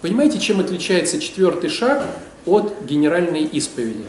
[0.00, 2.06] понимаете, чем отличается четвертый шаг
[2.46, 4.06] от генеральной исповеди?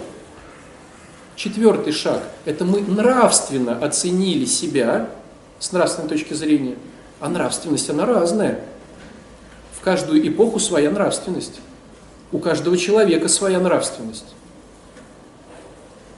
[1.35, 5.09] Четвертый шаг– это мы нравственно оценили себя
[5.59, 6.77] с нравственной точки зрения,
[7.19, 8.61] а нравственность, она разная.
[9.77, 11.59] В каждую эпоху своя нравственность.
[12.31, 14.33] У каждого человека своя нравственность.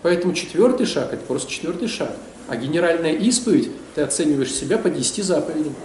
[0.08, 2.16] Поэтому четвертый шаг– это просто четвертый шаг.
[2.48, 5.76] А генеральная исповедь– ты оцениваешь себя по 10 заповедям.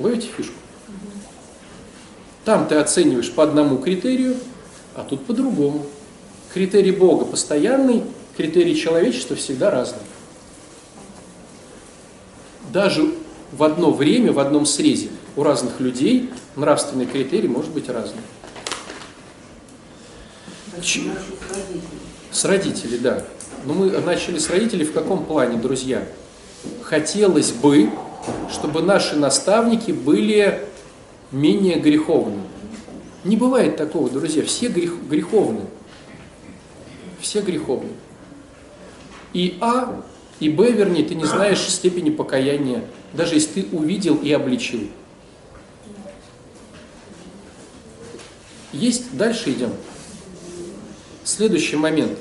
[0.00, 0.54] Ловите фишку?
[2.44, 4.36] Там ты оцениваешь по одному критерию,
[4.96, 5.86] а тут по другому.
[6.52, 8.02] Критерий Бога постоянный,
[8.36, 10.02] критерий человечества всегда разный.
[12.72, 13.14] Даже
[13.52, 18.22] в одно время, в одном срезе у разных людей нравственный критерий может быть разный.
[20.82, 21.02] Ч...
[22.30, 23.24] С родителей, да.
[23.64, 26.06] Но мы начали с родителей в каком плане, друзья?
[26.82, 27.90] Хотелось бы,
[28.50, 30.66] чтобы наши наставники были
[31.32, 32.42] менее греховны.
[33.24, 35.62] Не бывает такого, друзья, все грех, греховны.
[37.20, 37.90] Все греховны.
[39.32, 40.02] И А,
[40.38, 44.80] и Б, вернее, ты не знаешь степени покаяния, даже если ты увидел и обличил.
[48.72, 49.72] Есть, дальше идем.
[51.26, 52.16] Следующий момент.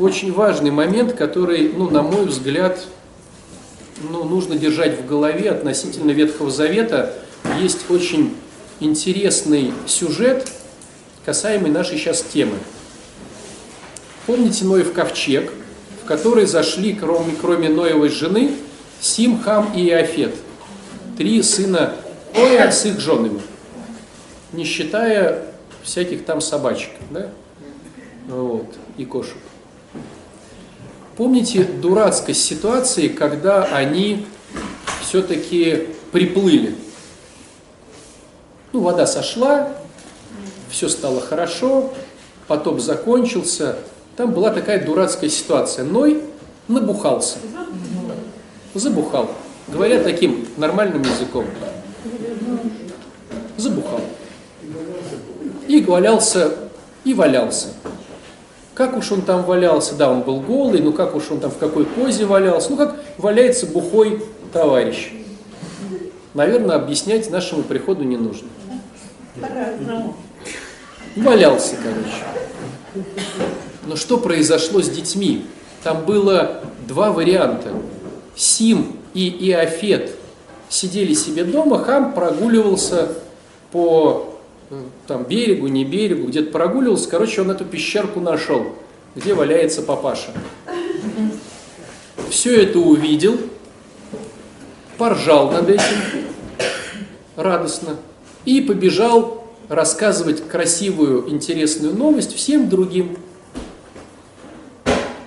[0.00, 2.84] Очень важный момент, который, ну, на мой взгляд,
[4.02, 7.14] ну, нужно держать в голове относительно Ветхого Завета.
[7.60, 8.34] Есть очень
[8.80, 10.50] интересный сюжет,
[11.24, 12.56] касаемый нашей сейчас темы.
[14.26, 15.52] Помните Ноев ковчег,
[16.02, 18.56] в который зашли, кроме, кроме Ноевой жены,
[19.00, 20.34] Сим, Хам и Иофет.
[21.16, 21.94] Три сына
[22.34, 23.40] Ноя с их женами,
[24.52, 25.44] не считая
[25.84, 26.90] всяких там собачек.
[27.12, 27.30] Да?
[28.28, 29.36] Вот, и кошек.
[31.16, 34.26] Помните дурацкость ситуации, когда они
[35.00, 36.74] все-таки приплыли?
[38.72, 39.72] Ну, вода сошла,
[40.68, 41.92] все стало хорошо,
[42.48, 43.78] потоп закончился.
[44.16, 45.84] Там была такая дурацкая ситуация.
[45.84, 46.22] Ной
[46.68, 47.38] набухался.
[48.74, 49.30] Забухал.
[49.68, 51.46] Говоря таким нормальным языком.
[53.56, 54.00] Забухал.
[55.66, 56.54] И валялся,
[57.04, 57.68] и валялся.
[58.76, 61.56] Как уж он там валялся, да, он был голый, но как уж он там в
[61.56, 65.12] какой позе валялся, ну как валяется бухой товарищ.
[66.34, 68.48] Наверное, объяснять нашему приходу не нужно.
[71.16, 73.06] Валялся, короче.
[73.86, 75.46] Но что произошло с детьми?
[75.82, 77.70] Там было два варианта.
[78.34, 80.10] Сим и Иофет
[80.68, 83.08] сидели себе дома, хам прогуливался
[83.72, 84.35] по
[85.06, 87.08] там, берегу, не берегу, где-то прогуливался.
[87.08, 88.74] Короче, он эту пещерку нашел,
[89.14, 90.30] где валяется папаша.
[92.30, 93.38] Все это увидел,
[94.98, 96.26] поржал над этим
[97.36, 97.96] радостно
[98.44, 103.16] и побежал рассказывать красивую, интересную новость всем другим,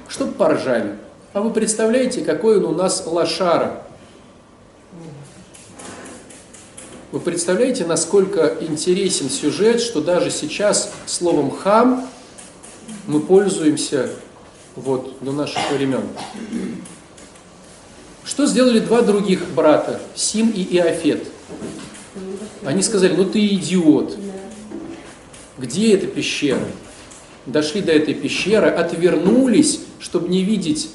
[0.07, 0.95] чтобы поржали.
[1.33, 3.83] А вы представляете, какой он у нас лошара?
[7.11, 12.07] Вы представляете, насколько интересен сюжет, что даже сейчас словом «хам»
[13.07, 14.11] мы пользуемся
[14.75, 16.03] вот до наших времен.
[18.23, 21.25] Что сделали два других брата, Сим и Иофет?
[22.63, 24.15] Они сказали, ну ты идиот,
[25.57, 26.61] где эта пещера?
[27.47, 30.91] Дошли до этой пещеры, отвернулись, чтобы не видеть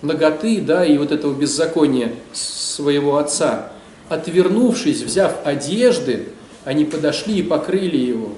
[0.00, 3.71] ноготы, да, и вот этого беззакония своего отца.
[4.12, 6.28] Отвернувшись, взяв одежды,
[6.66, 8.32] они подошли и покрыли его.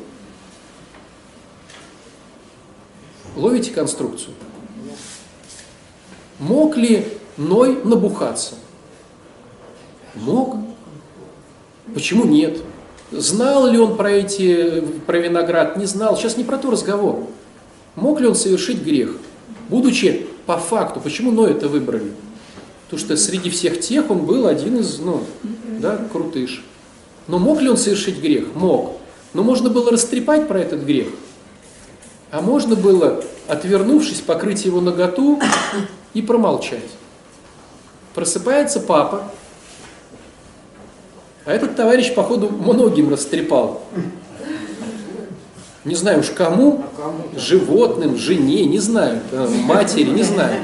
[3.35, 4.35] Ловите конструкцию?
[6.39, 8.55] Мог ли Ной набухаться?
[10.15, 10.59] Мог.
[11.93, 12.63] Почему нет?
[13.11, 15.77] Знал ли он про эти, про виноград?
[15.77, 16.17] Не знал.
[16.17, 17.27] Сейчас не про то разговор.
[17.97, 19.17] Мог ли он совершить грех?
[19.69, 22.13] Будучи по факту, почему Ной это выбрали?
[22.85, 25.25] Потому что среди всех тех он был один из, ну,
[25.81, 26.65] да, крутыш.
[27.27, 28.55] Но мог ли он совершить грех?
[28.55, 28.99] Мог.
[29.33, 31.09] Но можно было растрепать про этот грех.
[32.31, 35.41] А можно было, отвернувшись, покрыть его наготу
[36.15, 36.91] и промолчать.
[38.15, 39.31] Просыпается папа,
[41.45, 43.83] а этот товарищ, походу, многим растрепал.
[45.85, 46.83] Не знаю уж кому,
[47.37, 50.63] животным, жене, не знаю, э, матери, не знаю.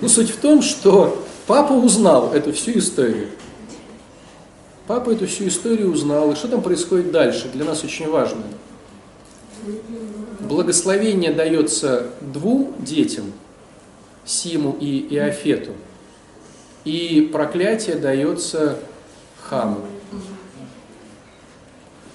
[0.00, 3.28] Но суть в том, что папа узнал эту всю историю.
[4.92, 6.32] Папа эту всю историю узнал.
[6.32, 8.42] И что там происходит дальше, для нас очень важно.
[10.40, 13.32] Благословение дается двум детям,
[14.26, 15.72] Симу и Иофету.
[16.84, 18.80] И проклятие дается
[19.40, 19.80] Хаму.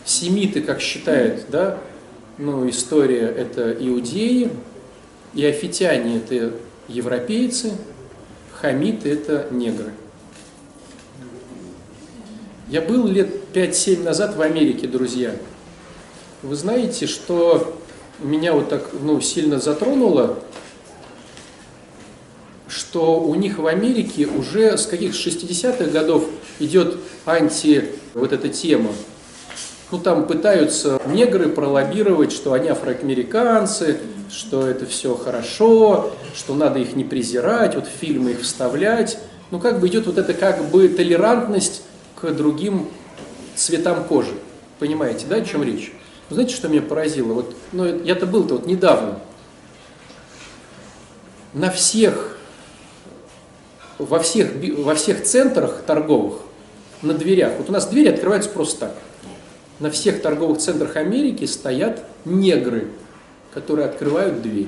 [0.05, 1.79] Семиты, как считают, да,
[2.37, 4.51] ну, история это иудеи,
[5.33, 6.53] и офитяне это
[6.87, 7.71] европейцы,
[8.53, 9.93] хамиты это негры.
[12.69, 15.35] Я был лет 5-7 назад в Америке, друзья.
[16.43, 17.79] Вы знаете, что
[18.19, 20.39] меня вот так ну, сильно затронуло,
[22.67, 26.25] что у них в Америке уже с каких 60-х годов
[26.59, 28.91] идет анти вот эта тема
[29.91, 33.99] ну, там пытаются негры пролоббировать, что они афроамериканцы,
[34.29, 39.17] что это все хорошо, что надо их не презирать, вот фильмы их вставлять.
[39.49, 41.83] Ну, как бы идет вот эта как бы толерантность
[42.19, 42.89] к другим
[43.55, 44.33] цветам кожи.
[44.79, 45.93] Понимаете, да, о чем речь?
[46.29, 47.33] Вы знаете, что меня поразило?
[47.33, 49.19] Вот, ну, я-то был-то вот недавно.
[51.53, 52.37] На всех,
[53.97, 56.41] во всех, во всех центрах торговых,
[57.01, 58.95] на дверях, вот у нас двери открываются просто так
[59.79, 62.87] на всех торговых центрах Америки стоят негры,
[63.53, 64.67] которые открывают дверь.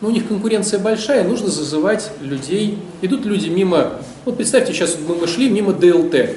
[0.00, 2.78] Но ну, у них конкуренция большая, нужно зазывать людей.
[3.00, 3.94] Идут люди мимо,
[4.24, 6.36] вот представьте, сейчас мы шли мимо ДЛТ,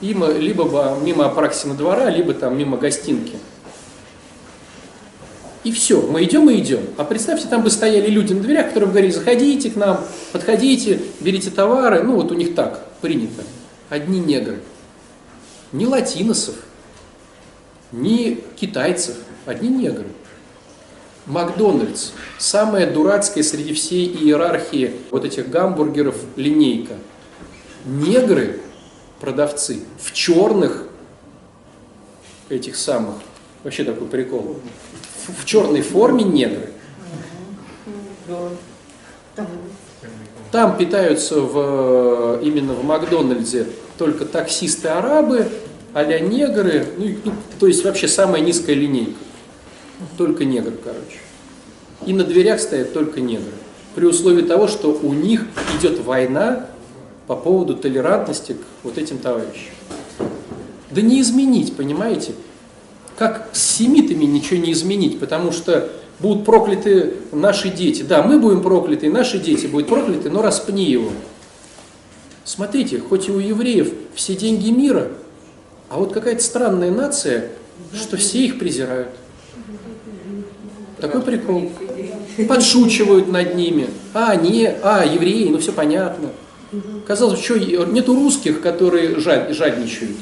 [0.00, 3.34] мимо, либо мимо Апраксина двора, либо там мимо гостинки.
[5.64, 6.80] И все, мы идем и идем.
[6.96, 10.00] А представьте, там бы стояли люди на дверях, которые говорили, заходите к нам,
[10.32, 12.02] подходите, берите товары.
[12.02, 13.42] Ну вот у них так принято.
[13.90, 14.58] Одни негры
[15.72, 16.56] ни латиносов,
[17.90, 20.06] ни китайцев, одни негры.
[21.26, 26.94] Макдональдс, самая дурацкая среди всей иерархии вот этих гамбургеров линейка.
[27.84, 28.60] Негры,
[29.20, 30.86] продавцы, в черных
[32.48, 33.16] этих самых
[33.64, 34.56] Вообще такой прикол.
[35.38, 36.70] В, черной форме негры.
[40.50, 43.66] Там питаются в, именно в Макдональдсе
[43.98, 45.48] только таксисты-арабы,
[45.94, 49.14] а-ля негры, ну, ну, то есть вообще самая низкая линейка.
[50.16, 51.18] Только негр, короче.
[52.06, 53.52] И на дверях стоят только негры.
[53.94, 55.46] При условии того, что у них
[55.78, 56.66] идет война
[57.26, 59.74] по поводу толерантности к вот этим товарищам.
[60.90, 62.32] Да не изменить, понимаете?
[63.16, 68.02] Как с семитами ничего не изменить, потому что будут прокляты наши дети.
[68.02, 71.10] Да, мы будем прокляты, и наши дети будут прокляты, но распни его.
[72.44, 75.08] Смотрите, хоть и у евреев все деньги мира,
[75.88, 77.50] а вот какая-то странная нация,
[77.94, 79.10] что все их презирают.
[81.02, 81.72] Такой прикол.
[82.48, 83.90] Подшучивают над ними.
[84.14, 86.28] А, не, а, евреи, ну все понятно.
[87.08, 90.16] Казалось, что нету русских, которые жад- жадничают.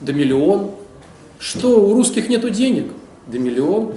[0.00, 0.72] Да миллион.
[1.38, 2.90] Что, у русских нету денег?
[3.28, 3.94] Да миллион.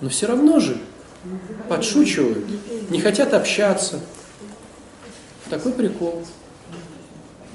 [0.00, 0.78] Но все равно же
[1.68, 2.44] подшучивают,
[2.90, 3.98] не хотят общаться.
[5.50, 6.22] Такой прикол.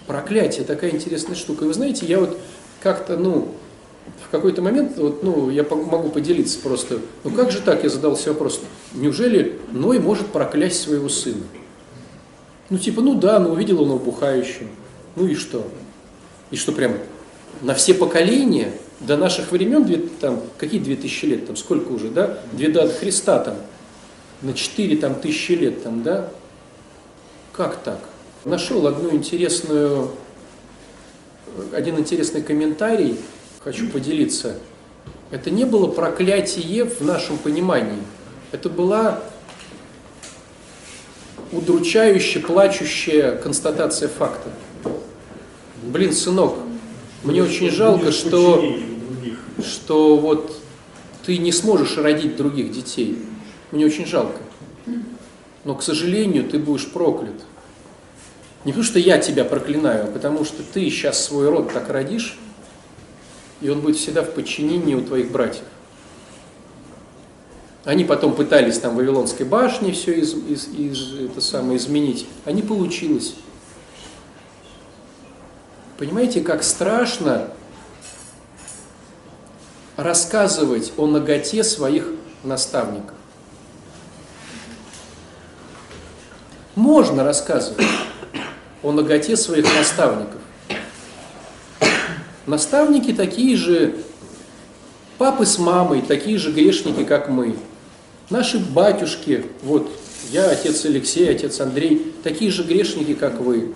[0.05, 1.63] Проклятие, такая интересная штука.
[1.63, 2.37] И вы знаете, я вот
[2.81, 3.53] как-то, ну,
[4.31, 8.31] какой-то момент, вот, ну, я могу поделиться просто, ну как же так, я задал себе
[8.31, 8.61] вопрос,
[8.93, 11.43] неужели Ной может проклясть своего сына?
[12.69, 14.69] Ну типа, ну да, ну увидел он его бухающим,
[15.15, 15.67] ну и что?
[16.49, 16.93] И что прям
[17.61, 18.71] на все поколения,
[19.01, 22.39] до наших времен, две- там, какие две тысячи лет, там сколько уже, да?
[22.53, 23.55] Две до Христа там,
[24.41, 26.29] на четыре там тысячи лет там, да?
[27.51, 27.99] Как так?
[28.45, 30.11] Нашел одну интересную,
[31.73, 33.17] один интересный комментарий,
[33.63, 34.57] хочу поделиться.
[35.29, 38.01] Это не было проклятие в нашем понимании.
[38.51, 39.21] Это была
[41.51, 44.49] удручающая, плачущая констатация факта.
[45.83, 46.55] Блин, сынок,
[47.23, 48.63] мне очень жалко, что,
[49.63, 50.57] что вот
[51.25, 53.19] ты не сможешь родить других детей.
[53.71, 54.39] Мне очень жалко.
[55.63, 57.35] Но, к сожалению, ты будешь проклят.
[58.65, 62.37] Не потому, что я тебя проклинаю, а потому что ты сейчас свой род так родишь,
[63.61, 65.63] и он будет всегда в подчинении у твоих братьев.
[67.85, 72.51] Они потом пытались там в Вавилонской башне все из, из- из- это самое изменить, а
[72.51, 73.35] не получилось.
[75.97, 77.47] Понимаете, как страшно
[79.97, 82.07] рассказывать о ноготе своих
[82.43, 83.15] наставников.
[86.75, 87.85] Можно рассказывать
[88.81, 90.40] о ноготе своих наставников.
[92.51, 93.95] Наставники такие же,
[95.17, 97.55] папы с мамой, такие же грешники, как мы.
[98.29, 99.89] Наши батюшки, вот
[100.33, 103.73] я, отец Алексей, отец Андрей, такие же грешники, как вы.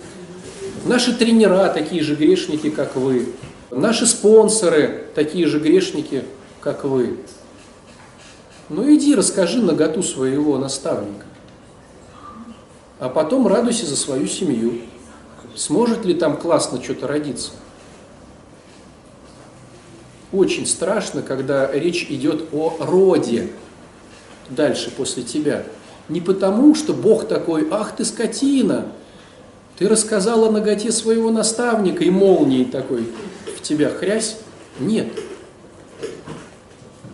[0.84, 3.32] Наши тренера такие же грешники, как вы.
[3.70, 6.24] Наши спонсоры такие же грешники,
[6.60, 7.16] как вы.
[8.68, 11.24] Ну иди, расскажи наготу своего наставника.
[12.98, 14.82] А потом радуйся за свою семью.
[15.54, 17.52] Сможет ли там классно что-то родиться?
[20.32, 23.50] Очень страшно, когда речь идет о роде
[24.50, 25.64] дальше после тебя.
[26.08, 28.86] Не потому, что Бог такой, ах ты скотина,
[29.78, 33.06] ты рассказал о ноготе своего наставника и молнией такой
[33.56, 34.36] в тебя хрясь.
[34.78, 35.08] Нет.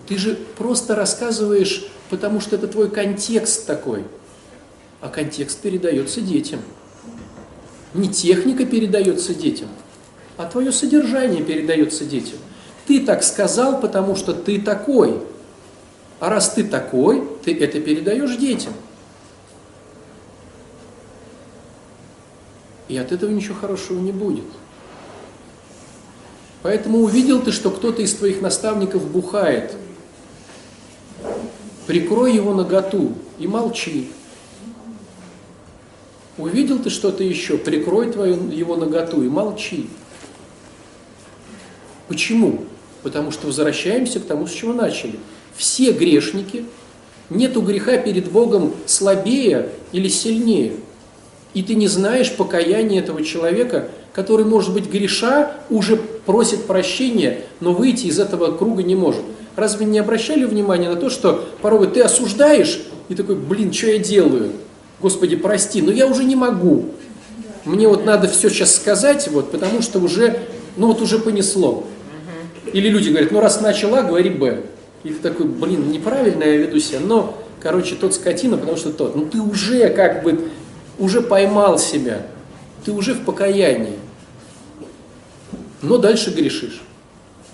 [0.07, 4.05] Ты же просто рассказываешь, потому что это твой контекст такой.
[5.01, 6.61] А контекст передается детям.
[7.95, 9.69] Не техника передается детям,
[10.37, 12.39] а твое содержание передается детям.
[12.87, 15.23] Ты так сказал, потому что ты такой.
[16.21, 18.73] А раз ты такой, ты это передаешь детям.
[22.89, 24.45] И от этого ничего хорошего не будет.
[26.63, 29.75] Поэтому увидел ты, что кто-то из твоих наставников бухает.
[31.87, 34.13] Прикрой его наготу и молчи.
[36.39, 39.91] Увидел ты что-то еще, прикрой твою, его наготу и молчи.
[42.09, 42.65] Почему?
[43.03, 45.19] Потому что возвращаемся к тому, с чего начали.
[45.57, 46.65] Все грешники,
[47.31, 50.75] нету греха перед Богом слабее или сильнее.
[51.55, 57.73] И ты не знаешь покаяния этого человека, который, может быть, греша, уже просит прощения, но
[57.73, 59.23] выйти из этого круга не может.
[59.57, 63.99] Разве не обращали внимания на то, что порой ты осуждаешь и такой, блин, что я
[63.99, 64.53] делаю?
[65.01, 66.87] Господи, прости, но я уже не могу.
[67.65, 70.39] Мне вот надо все сейчас сказать, вот, потому что уже,
[70.77, 71.85] ну вот уже понесло.
[72.73, 74.63] Или люди говорят, ну раз начала, говори Б.
[75.05, 79.17] И ты такой, блин, неправильно я веду себя, но, короче, тот скотина, потому что тот.
[79.17, 80.49] Ну ты уже как бы,
[80.99, 82.27] уже поймал себя,
[82.85, 83.99] ты уже в покаянии,
[85.83, 86.83] но дальше грешишь.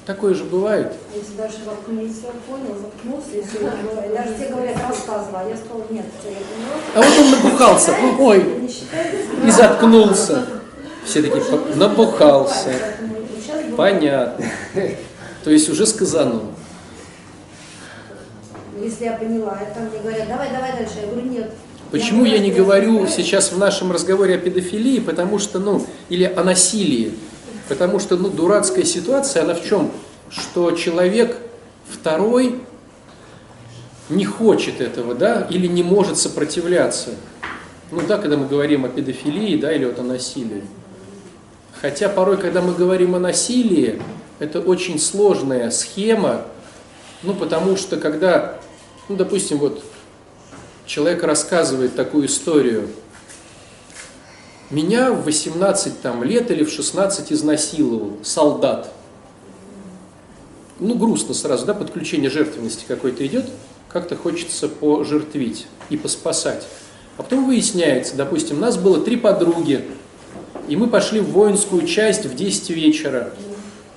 [0.05, 0.93] Такое же бывает.
[1.15, 5.85] Если даже воткнулся, понял, заткнулся, и все, и даже те говорят, рассказывала, а я сказала,
[5.91, 7.01] нет, я.
[7.01, 8.45] А вот он набухался, ой,
[9.47, 10.47] и заткнулся.
[11.05, 12.71] Все такие, «По- набухался.
[13.79, 14.45] Понятно.
[15.45, 16.43] То есть уже сказанул.
[18.83, 20.95] Если я поняла, это мне говорят, давай, давай дальше.
[21.01, 21.53] Я говорю, нет.
[21.93, 26.25] Почему я не поняла, говорю сейчас в нашем разговоре о педофилии, потому что, ну, или
[26.25, 27.15] о насилии?
[27.69, 29.93] Потому что, ну, дурацкая ситуация, она в чем?
[30.29, 31.37] Что человек
[31.89, 32.61] второй
[34.09, 37.11] не хочет этого, да, или не может сопротивляться.
[37.93, 40.65] Ну да, когда мы говорим о педофилии, да, или вот о насилии.
[41.81, 44.03] Хотя порой, когда мы говорим о насилии,
[44.39, 46.43] это очень сложная схема,
[47.23, 48.59] ну, потому что когда,
[49.09, 49.83] ну, допустим, вот
[50.89, 52.89] человек рассказывает такую историю.
[54.71, 58.93] Меня в 18 там, лет или в 16 изнасиловал солдат.
[60.81, 63.47] Ну, грустно сразу, да, подключение жертвенности какой-то идет,
[63.89, 66.67] как-то хочется пожертвить и поспасать.
[67.17, 69.85] А потом выясняется, допустим, у нас было три подруги,
[70.69, 73.31] и мы пошли в воинскую часть в 10 вечера.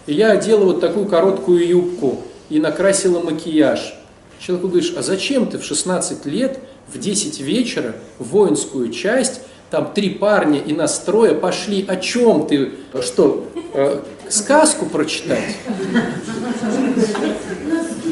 [0.07, 3.95] И я одела вот такую короткую юбку и накрасила макияж.
[4.39, 6.59] Человеку говоришь, а зачем ты в 16 лет
[6.91, 12.72] в 10 вечера в воинскую часть, там три парня и настроя пошли, о чем ты,
[13.01, 15.55] что, э, сказку прочитать?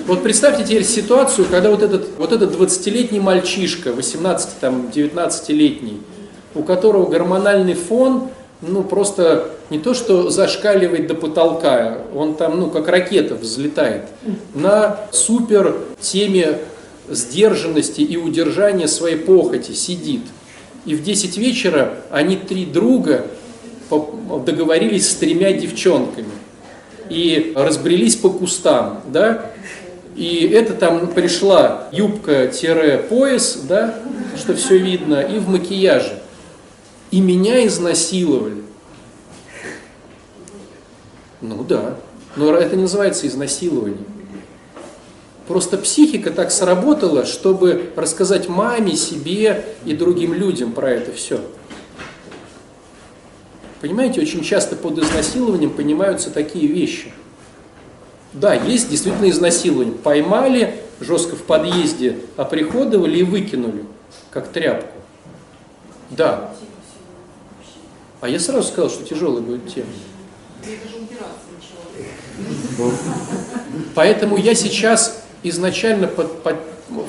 [0.06, 6.02] Вот представьте теперь ситуацию, когда вот этот, вот этот 20-летний мальчишка, 18, там, 19-летний,
[6.56, 8.30] у которого гормональный фон,
[8.62, 14.04] ну, просто не то, что зашкаливает до потолка, он там, ну, как ракета взлетает,
[14.54, 16.60] на супер теме
[17.10, 20.22] сдержанности и удержания своей похоти сидит.
[20.86, 23.26] И в 10 вечера они три друга
[24.46, 26.28] договорились с тремя девчонками
[27.10, 29.52] и разбрелись по кустам, да,
[30.16, 33.96] и это там пошла юбка-пояс, да,
[34.38, 36.19] что все видно, и в макияже.
[37.12, 38.64] И меня изнасиловали.
[41.42, 41.98] Ну да,
[42.36, 44.06] но это не называется изнасилование.
[45.48, 51.42] Просто психика так сработала, чтобы рассказать маме, себе и другим людям про это все.
[53.82, 57.12] Понимаете, очень часто под изнасилованием понимаются такие вещи.
[58.34, 59.96] Да, есть действительно изнасилование.
[59.96, 63.86] Поймали жестко в подъезде, оприходовали и выкинули,
[64.30, 64.98] как тряпку.
[66.12, 66.54] Да.
[68.22, 69.88] А я сразу сказал, что тяжелая будет тема.
[73.96, 76.58] Поэтому я сейчас изначально под, под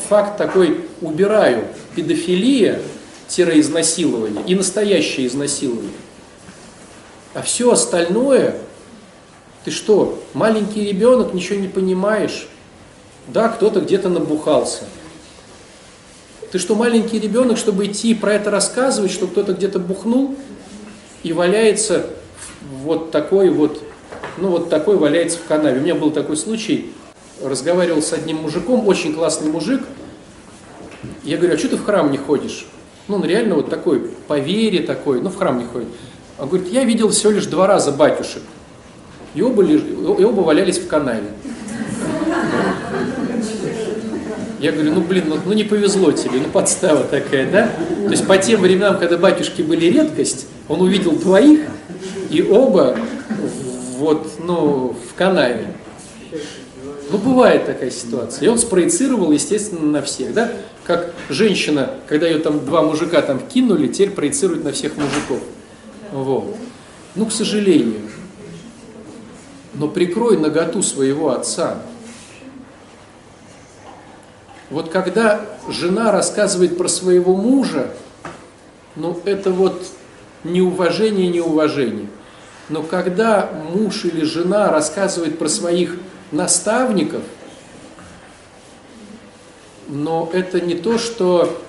[0.08, 1.64] факт такой убираю
[1.96, 5.90] педофилия-изнасилование и настоящее изнасилование.
[7.34, 8.56] А все остальное,
[9.64, 12.48] ты что, маленький ребенок, ничего не понимаешь?
[13.28, 14.84] Да, кто-то где-то набухался.
[16.50, 20.34] Ты что, маленький ребенок, чтобы идти про это рассказывать, что кто-то где-то бухнул
[21.22, 22.06] и валяется
[22.82, 23.82] вот такой вот,
[24.38, 25.80] ну вот такой валяется в канаве.
[25.80, 26.92] У меня был такой случай,
[27.42, 29.82] разговаривал с одним мужиком, очень классный мужик.
[31.24, 32.66] Я говорю, а что ты в храм не ходишь?
[33.08, 35.88] Ну, он реально вот такой, по вере такой, ну, в храм не ходит.
[36.38, 38.42] Он говорит, я видел всего лишь два раза батюшек.
[39.34, 41.28] И оба, леж- и оба валялись в канаве.
[44.58, 47.70] Я говорю, ну блин, ну, ну не повезло тебе, ну подстава такая, да?
[48.04, 51.68] То есть по тем временам, когда батюшки были редкость, он увидел двоих,
[52.30, 52.96] и оба
[53.98, 55.74] вот, ну, в канаве.
[57.10, 58.46] Ну, бывает такая ситуация.
[58.46, 60.52] И он спроецировал, естественно, на всех, да?
[60.84, 65.40] Как женщина, когда ее там два мужика там кинули, теперь проецирует на всех мужиков.
[66.12, 66.56] Вот.
[67.16, 68.02] Ну, к сожалению.
[69.74, 71.82] Но прикрой наготу своего отца.
[74.70, 77.90] Вот когда жена рассказывает про своего мужа,
[78.94, 79.84] ну это вот
[80.44, 82.08] неуважение, неуважение.
[82.68, 85.96] Но когда муж или жена рассказывает про своих
[86.30, 87.22] наставников,
[89.88, 91.60] но это не то, что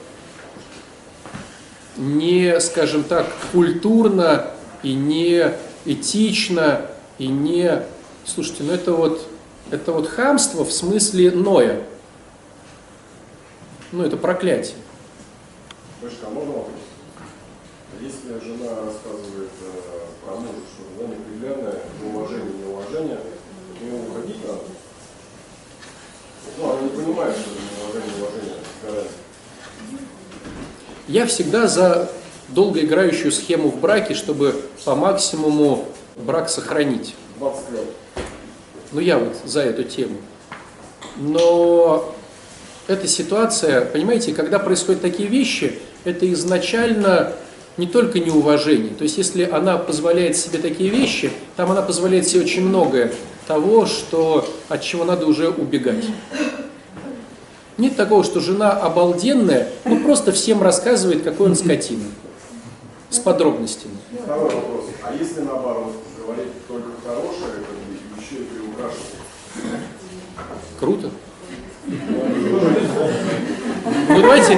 [1.97, 4.51] не, скажем так, культурно
[4.83, 5.51] и не
[5.85, 6.85] этично
[7.17, 7.83] и не...
[8.25, 9.27] Слушайте, ну это вот,
[9.71, 11.81] это вот хамство в смысле Ноя.
[13.91, 14.75] Ну это проклятие.
[16.01, 16.80] Мышка, а можно вопрос?
[18.01, 24.61] Если жена рассказывает э, про мужа, что она неприглядная, неуважение, неуважение, от нее уходить надо.
[26.57, 29.11] Ну, она не понимает, что это неуважение, неуважение.
[31.07, 32.11] Я всегда за
[32.49, 35.85] долгоиграющую схему в браке, чтобы по максимуму
[36.15, 37.13] брак сохранить.
[37.37, 37.85] 20 лет.
[38.93, 40.17] Ну, я вот за эту тему.
[41.17, 42.15] Но
[42.87, 47.35] эта ситуация, понимаете, когда происходят такие вещи, это изначально
[47.81, 48.93] не только неуважение.
[48.93, 53.11] То есть, если она позволяет себе такие вещи, там она позволяет себе очень многое
[53.47, 56.05] того, что, от чего надо уже убегать.
[57.79, 62.03] Нет такого, что жена обалденная, ну просто всем рассказывает, какой он скотина.
[63.09, 63.95] С подробностями.
[64.23, 64.85] Второй вопрос.
[65.01, 69.15] А если наоборот, говорить только хорошее, как еще и приукрашивать?
[70.79, 71.09] Круто.
[74.07, 74.57] Ну давайте,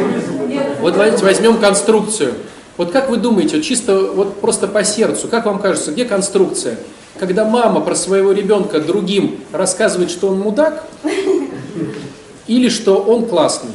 [0.81, 2.33] вот давайте возьмем конструкцию.
[2.77, 6.79] Вот как вы думаете, вот чисто вот просто по сердцу, как вам кажется, где конструкция?
[7.19, 10.83] Когда мама про своего ребенка другим рассказывает, что он мудак,
[12.47, 13.71] или что он классный?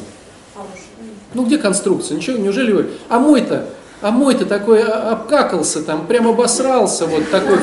[1.35, 2.17] Ну где конструкция?
[2.17, 2.87] Ничего, неужели вы?
[3.09, 3.67] А мой-то,
[4.01, 7.59] а мой-то такой обкакался там, прям обосрался вот такой,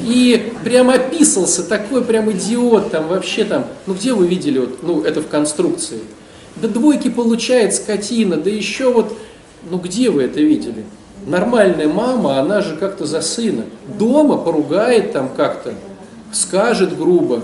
[0.00, 3.66] и прям описался, такой прям идиот там, вообще там.
[3.86, 6.00] Ну где вы видели вот, ну это в конструкции?
[6.56, 9.16] Да двойки получает скотина, да еще вот,
[9.70, 10.84] ну где вы это видели?
[11.26, 13.64] Нормальная мама, она же как-то за сына.
[13.98, 15.74] Дома поругает там как-то,
[16.32, 17.42] скажет грубо.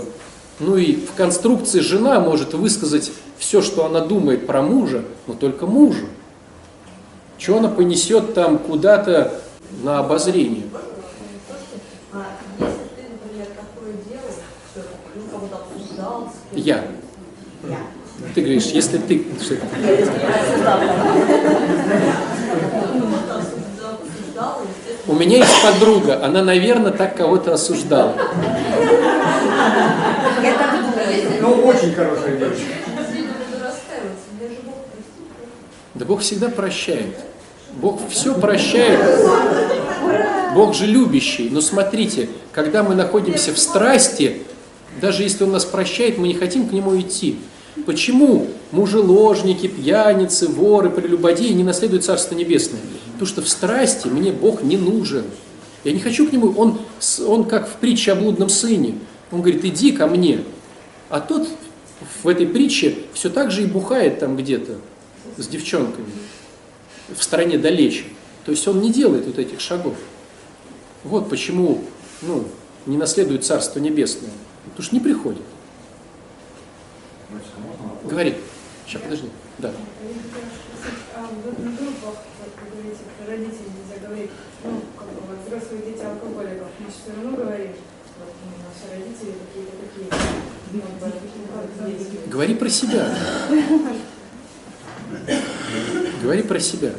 [0.59, 5.65] Ну и в конструкции жена может высказать все, что она думает про мужа, но только
[5.65, 6.07] мужу.
[7.37, 9.39] Что она понесет там куда-то
[9.81, 10.65] на обозрение?
[12.11, 12.25] А
[16.53, 16.83] я.
[18.35, 19.25] Ты говоришь, если ты...
[25.07, 28.15] У меня есть подруга, она, наверное, так кого-то осуждала.
[31.41, 32.59] Ну, очень хорошая вещь.
[33.11, 35.25] Сильно буду раскаиваться, мне же Бог простит.
[35.95, 37.15] Да Бог всегда прощает.
[37.73, 38.99] Бог все прощает.
[40.53, 41.49] Бог же любящий.
[41.49, 44.43] Но смотрите, когда мы находимся в страсти,
[45.01, 47.39] даже если Он нас прощает, мы не хотим к Нему идти.
[47.89, 52.79] Почему мужеложники, пьяницы, воры, прелюбодеи не наследуют Царство Небесное?
[53.13, 55.23] Потому что в страсти мне Бог не нужен.
[55.83, 56.77] Я не хочу к Нему, Он,
[57.25, 58.99] он как в притче о блудном сыне.
[59.31, 60.43] Он говорит, иди ко мне.
[61.09, 61.49] А тот
[62.21, 64.75] в этой притче все так же и бухает там где-то
[65.37, 66.11] с девчонками
[67.07, 68.03] в стороне далече.
[68.45, 69.95] То есть он не делает вот этих шагов.
[71.03, 71.83] Вот почему
[72.21, 72.43] ну,
[72.85, 74.29] не наследует Царство Небесное.
[74.65, 75.41] Потому что не приходит.
[78.05, 78.35] Говори.
[78.85, 79.29] Сейчас, подожди.
[79.59, 79.71] Да.
[81.15, 84.31] А в на группах, вы говорите, про родителей нельзя говорить,
[84.63, 87.73] ну, как бы вот взрослые дети алкоголиков, мы все равно говорим,
[88.17, 88.33] вот
[88.65, 90.07] наши родители какие-то такие,
[90.71, 90.81] ну.
[92.31, 93.15] Говори про себя.
[96.21, 96.91] Говори про себя.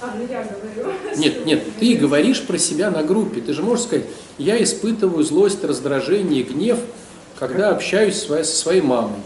[0.00, 0.92] А, ну я говорю.
[1.16, 3.40] Нет, нет, ты говоришь про себя на группе.
[3.40, 4.06] Ты же можешь сказать,
[4.38, 6.78] я испытываю злость, раздражение, гнев,
[7.38, 9.16] когда общаюсь со своей- мамой.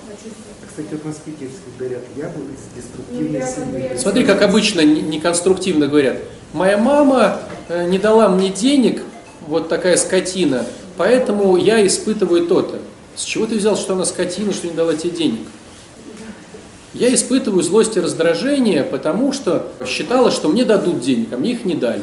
[0.69, 3.99] Кстати, вот на спикерских говорят, я был из Ну, деструктивной семьи.
[3.99, 6.19] Смотри, как обычно не- неконструктивно говорят.
[6.53, 9.03] Моя мама э, не дала мне денег,
[9.47, 10.65] вот такая скотина,
[10.97, 12.79] поэтому я испытываю то-то.
[13.17, 15.41] С чего ты взял, что она скотина, что не дала тебе денег?
[16.95, 21.65] Я испытываю злость и раздражение, потому что считала, что мне дадут денег, а мне их
[21.65, 22.03] не дали.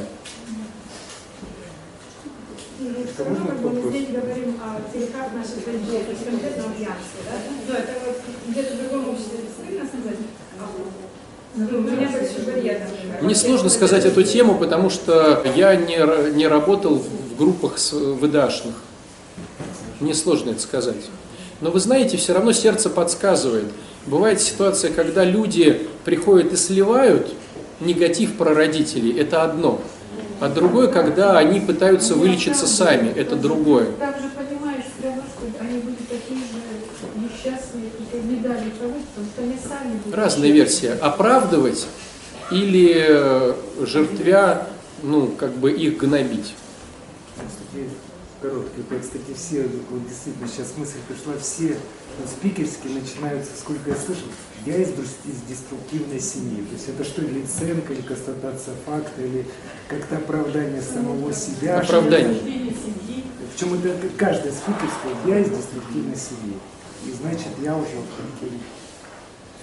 [2.80, 4.80] Ну, все равно, как бы, мы здесь говорим о
[9.18, 10.18] стыдно сказать.
[13.22, 18.76] Мне сложно сказать эту тему, потому что я не, не работал в группах ВДАшных.
[20.00, 21.10] Мне сложно это сказать.
[21.62, 23.72] Но вы знаете, все равно сердце подсказывает.
[24.06, 27.34] Бывает ситуация, когда люди приходят и сливают
[27.80, 29.82] негатив про родителей, это одно.
[30.42, 33.88] А другое, когда они пытаются вылечиться сами, это другое.
[33.98, 36.40] Так же понимаешь все равно, что они будут такие
[37.46, 40.16] же несчастные, и не дали того, потому что они сами будут.
[40.16, 40.88] Разные версии.
[40.88, 41.88] Оправдывать
[42.52, 44.68] или э, жертвя,
[45.04, 46.56] ну, как бы их гнобить.
[48.42, 51.78] Короткий, это, кстати, все, вот действительно, сейчас мысль пришла, все
[52.20, 54.28] вот, спикерские начинаются, сколько я слышал,
[54.66, 56.64] я из, из деструктивной семьи.
[56.66, 59.46] То есть это что, или оценка, или констатация факта, или
[59.88, 61.80] как-то оправдание самого себя.
[61.80, 62.74] Оправдание.
[63.52, 66.60] Причем это каждая спикерская, я из деструктивной семьи.
[67.06, 68.02] И значит, я уже.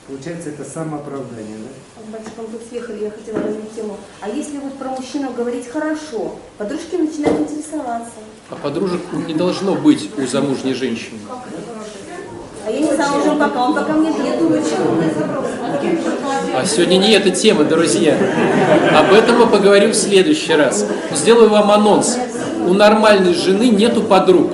[0.06, 2.02] Получается, это самооправдание, да?
[2.12, 3.96] Батюшка, мы тут съехали, я хотела развить тему.
[4.20, 8.12] А если вот про мужчину говорить хорошо, подружки начинают интересоваться.
[8.50, 11.18] А подружек не должно быть у замужней женщины.
[12.64, 14.62] А я не замужем пока, он пока мне чего вы
[16.54, 18.16] А сегодня не эта тема, друзья.
[18.94, 20.84] Об этом мы поговорим в следующий раз.
[21.12, 22.18] Сделаю вам анонс.
[22.66, 24.52] У нормальной жены нету подруг.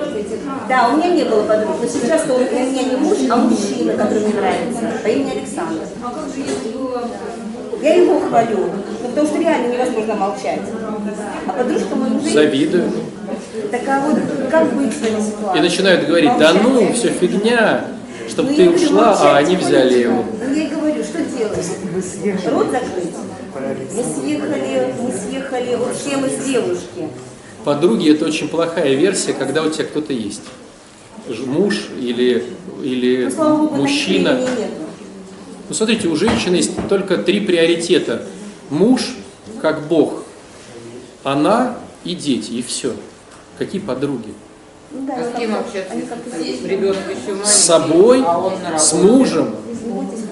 [0.69, 3.93] Да, у меня не было подруг, но сейчас он, у меня не муж, а мужчина,
[3.93, 5.81] который мне нравится, по имени Александр.
[6.03, 7.09] А как же если было...
[7.81, 8.69] Я его хвалю,
[9.01, 10.61] ну, потому что реально невозможно молчать.
[11.47, 12.33] А подружка моему мужа...
[12.33, 12.91] Завидую.
[13.71, 14.19] Так а вот
[14.51, 15.57] как быть в этой ситуации?
[15.57, 17.85] И начинают говорить, да ну, все фигня,
[18.29, 20.23] чтобы Ну, ты ушла, а они взяли его.
[20.39, 22.45] Ну, я и говорю, что делать?
[22.45, 23.15] Рот закрыть?
[23.95, 27.09] Мы съехали, мы съехали вот все мы с девушки.
[27.63, 30.43] Подруги это очень плохая версия, когда у тебя кто-то есть.
[31.29, 32.43] Ж- Муж или,
[32.83, 34.39] или Ну, слава богу, мужчина.
[35.67, 38.23] Ну, смотрите, у женщины есть только три приоритета.
[38.71, 39.15] Муж,
[39.61, 40.23] как Бог,
[41.23, 42.93] она и дети, и все.
[43.59, 44.33] Какие подруги?
[44.91, 45.93] Ну, да, А с кем общаться?
[46.65, 47.47] Ребенок еще маленький.
[47.47, 49.55] С собой, а с мужем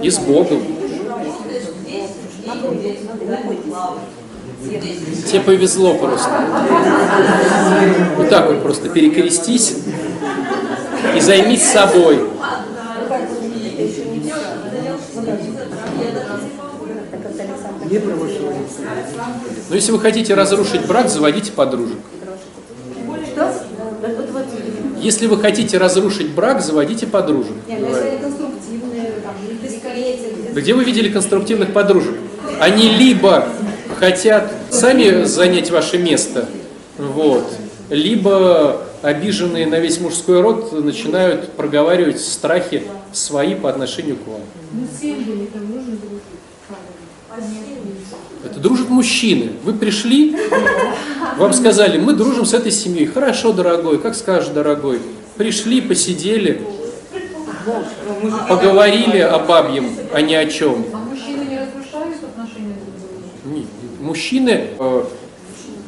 [0.02, 0.64] и с Богом.
[5.30, 6.30] Тебе повезло просто.
[8.16, 9.76] Вот так вот просто перекрестись
[11.16, 12.20] и займись собой.
[19.70, 21.98] Но если вы хотите разрушить брак, заводите подружек.
[25.00, 27.54] Если вы хотите разрушить брак, заводите подружек.
[27.68, 27.88] Ну
[30.54, 32.16] Да Где вы видели конструктивных подружек?
[32.60, 33.48] Они либо
[34.00, 36.48] хотят сами занять ваше место,
[36.98, 37.46] вот,
[37.90, 42.84] либо обиженные на весь мужской род начинают проговаривать страхи
[43.14, 44.42] свои по отношению к вам.
[44.72, 46.24] ну семьями там нужно дружить.
[48.44, 49.52] Это дружат мужчины.
[49.64, 50.36] Вы пришли,
[51.38, 53.06] вам сказали, мы дружим с этой семьей.
[53.06, 55.02] Хорошо, дорогой, как скажешь, дорогой.
[55.36, 56.62] Пришли, посидели,
[58.50, 60.86] поговорили о бабьем, а не о чем.
[60.94, 63.56] А мужчины не разрушают отношения друг к другу?
[63.56, 63.68] Не,
[64.04, 65.04] Мужчины, э,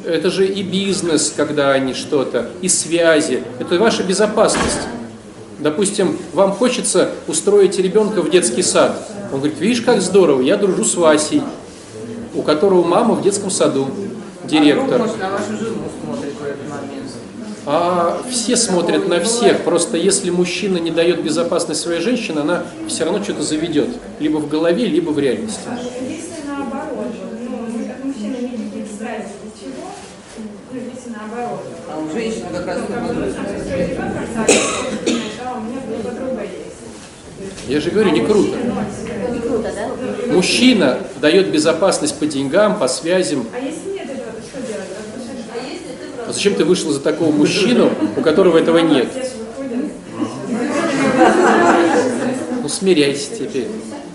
[0.04, 4.80] это же и бизнес, когда они что-то, и связи, это ваша безопасность.
[5.58, 8.96] Допустим, вам хочется устроить ребенка в детский сад.
[9.32, 11.42] Он говорит, видишь, как здорово, я дружу с Васей,
[12.34, 13.88] у которого мама в детском саду,
[14.42, 14.84] А директор.
[14.86, 17.10] вдруг, может, на вашу жену смотрит в этот момент.
[17.66, 19.60] А все смотрят на всех.
[19.64, 23.88] Просто если мужчина не дает безопасность своей женщине, она все равно что-то заведет.
[24.18, 25.60] Либо в голове, либо в реальности.
[26.00, 27.12] Если наоборот,
[27.46, 29.88] ну, как мужчина не видит связи ничего,
[30.72, 31.60] ну, если наоборот.
[31.92, 31.99] А у женщины как раз Ну, как бы, наоборот.
[31.99, 32.62] там, сестрой ребенка взяли, знаешь, а была
[36.02, 36.70] подруга есть.
[37.68, 38.56] Я же говорю, не круто.
[40.28, 43.46] Мужчина дает безопасность по деньгам, по связям.
[46.26, 49.08] А зачем ты вышла за такого мужчину, у которого этого нет?
[52.62, 53.68] Ну смиряйся теперь.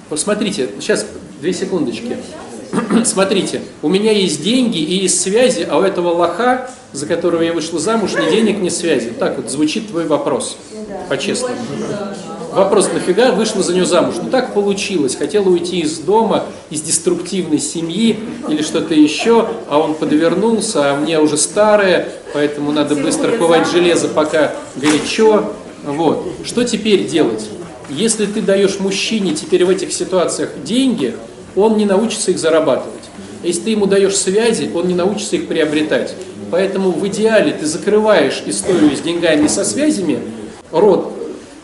[0.09, 1.05] Вот смотрите, сейчас
[1.41, 2.15] две секундочки.
[3.05, 7.53] Смотрите, у меня есть деньги и есть связи, а у этого лоха, за которого я
[7.53, 9.11] вышла замуж, ни денег, ни связи.
[9.17, 10.57] Так вот звучит твой вопрос,
[11.09, 11.55] по-честному.
[12.51, 14.15] Вопрос, нафига вышла за нее замуж?
[14.23, 19.93] Ну так получилось, хотела уйти из дома, из деструктивной семьи или что-то еще, а он
[19.93, 25.51] подвернулся, а мне уже старое, поэтому надо быстро ковать железо, пока горячо.
[25.83, 26.25] Вот.
[26.45, 27.49] Что теперь делать?
[27.89, 31.13] Если ты даешь мужчине теперь в этих ситуациях деньги,
[31.55, 32.93] он не научится их зарабатывать.
[33.43, 36.15] Если ты ему даешь связи, он не научится их приобретать.
[36.51, 40.19] Поэтому в идеале ты закрываешь историю с деньгами и со связями,
[40.71, 41.13] рот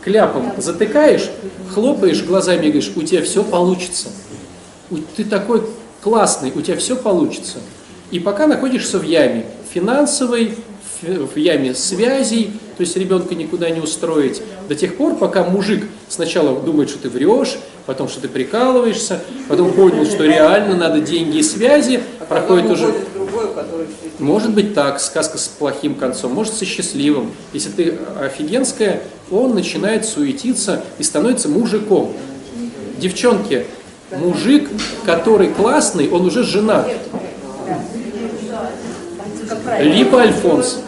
[0.02, 1.30] кляпом затыкаешь,
[1.72, 4.08] хлопаешь глазами и говоришь, у тебя все получится.
[5.16, 5.62] Ты такой
[6.02, 7.58] классный, у тебя все получится.
[8.10, 10.54] И пока находишься в яме финансовой,
[11.02, 16.58] в яме связей, то есть ребенка никуда не устроить, до тех пор, пока мужик сначала
[16.60, 21.42] думает, что ты врешь, потом, что ты прикалываешься, потом понял, что реально надо деньги и
[21.42, 22.94] связи, проходит Потом уже...
[23.14, 23.86] другой, который
[24.18, 27.32] Может быть так, сказка с плохим концом, может со счастливым.
[27.52, 32.14] Если ты офигенская, он начинает суетиться и становится мужиком.
[32.98, 33.66] Девчонки,
[34.12, 34.68] мужик,
[35.04, 36.88] который классный, он уже женат.
[39.80, 40.78] Либо Альфонс.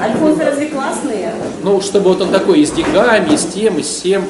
[0.00, 1.34] Альфонсы разве классные?
[1.62, 4.24] Ну, чтобы вот он такой и с деньгами, и с тем, и с тем.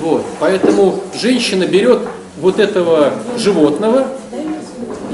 [0.00, 0.24] Вот.
[0.40, 2.00] Поэтому женщина берет
[2.40, 4.08] вот этого животного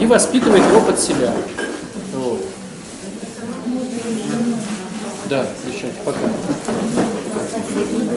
[0.00, 1.30] и воспитывает его под себя.
[2.14, 2.40] Вот.
[5.28, 6.18] Да, девчонки, пока.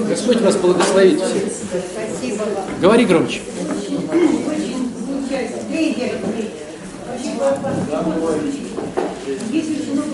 [0.10, 2.40] Господь вас благословит всех.
[2.82, 3.42] Говори громче.
[9.26, 10.06] Если много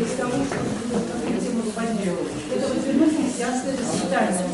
[0.00, 0.56] из того, что
[1.28, 2.16] эту тему поднял,
[2.56, 4.48] это вот вернуть христианское воспитание.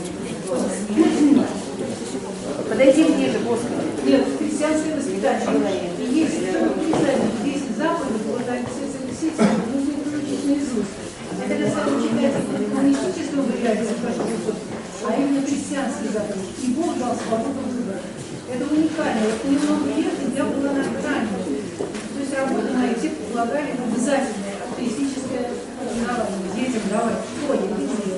[2.68, 3.86] Подойди ближе, Господи.
[4.06, 5.90] Нет, христианское воспитание.
[5.98, 10.94] И если, ну, не знаю, 10 заповедей, вот Алексей Алексеевич, нужно их выучить наизусть.
[11.30, 12.40] Это когда сам читается,
[12.74, 13.30] ну, не учите
[15.70, 16.50] христианский заповедь.
[16.62, 18.00] И Бог дал свободу выбора.
[18.52, 19.20] Это уникально.
[19.30, 21.59] Вот немного лет я была на грани.
[21.87, 25.51] То есть работа на эти предлагали обязательное атеистическое
[25.81, 26.51] образование.
[26.57, 28.14] Детям давать в школе, везде.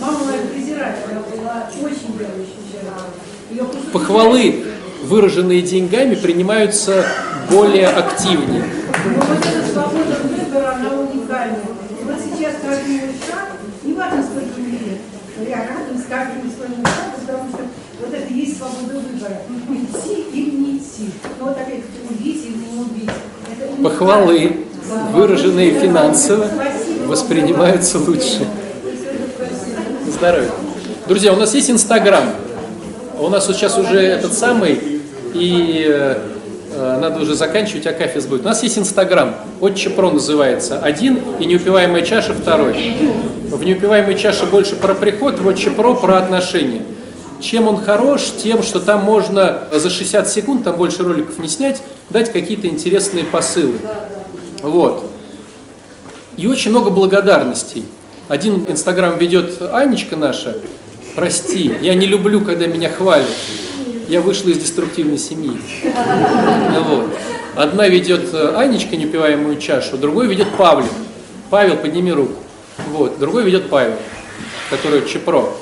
[0.00, 4.64] Мама моя презирает, она была очень просто- Похвалы,
[5.04, 7.04] выраженные деньгами, принимаются
[7.50, 8.64] более активнее.
[9.04, 11.56] Но вот эта свобода выбора, она уникальна.
[12.00, 13.48] И вот сейчас каждый мой шаг,
[13.84, 15.00] не важно, сколько мне лет,
[15.36, 17.58] но я рада с каждым своим шагом, потому что
[18.00, 19.36] вот это и есть свобода выбора.
[19.68, 20.51] Идти или
[20.98, 21.12] не идти.
[21.38, 23.10] Ну вот опять убить или не убить.
[23.50, 23.88] Это уникально.
[23.88, 24.56] Похвалы,
[25.12, 26.48] выраженные финансово,
[27.06, 28.46] воспринимаются лучше.
[30.06, 30.50] Здоровья.
[31.08, 32.24] Друзья, у нас есть Инстаграм.
[33.18, 34.80] У нас вот сейчас уже этот самый,
[35.34, 36.18] и э,
[36.74, 38.42] э, надо уже заканчивать, а кафес будет.
[38.42, 39.34] У нас есть Инстаграм.
[39.60, 40.78] Отче Про называется.
[40.78, 42.96] Один и неупиваемая чаша второй.
[43.48, 46.82] В неупиваемой чаше больше про приход, в Отче Про про отношения.
[47.42, 48.22] Чем он хорош?
[48.42, 53.24] Тем, что там можно за 60 секунд, там больше роликов не снять, дать какие-то интересные
[53.24, 53.78] посылы.
[54.62, 55.10] Вот.
[56.36, 57.84] И очень много благодарностей.
[58.28, 60.56] Один инстаграм ведет Анечка наша.
[61.16, 63.26] Прости, я не люблю, когда меня хвалят.
[64.08, 65.58] Я вышла из деструктивной семьи.
[66.88, 67.10] Вот.
[67.56, 70.92] Одна ведет Анечка неупиваемую чашу, другой ведет Павлик.
[71.50, 72.36] Павел, подними руку.
[72.92, 73.18] Вот.
[73.18, 73.96] Другой ведет Павел,
[74.70, 75.52] который Чепро.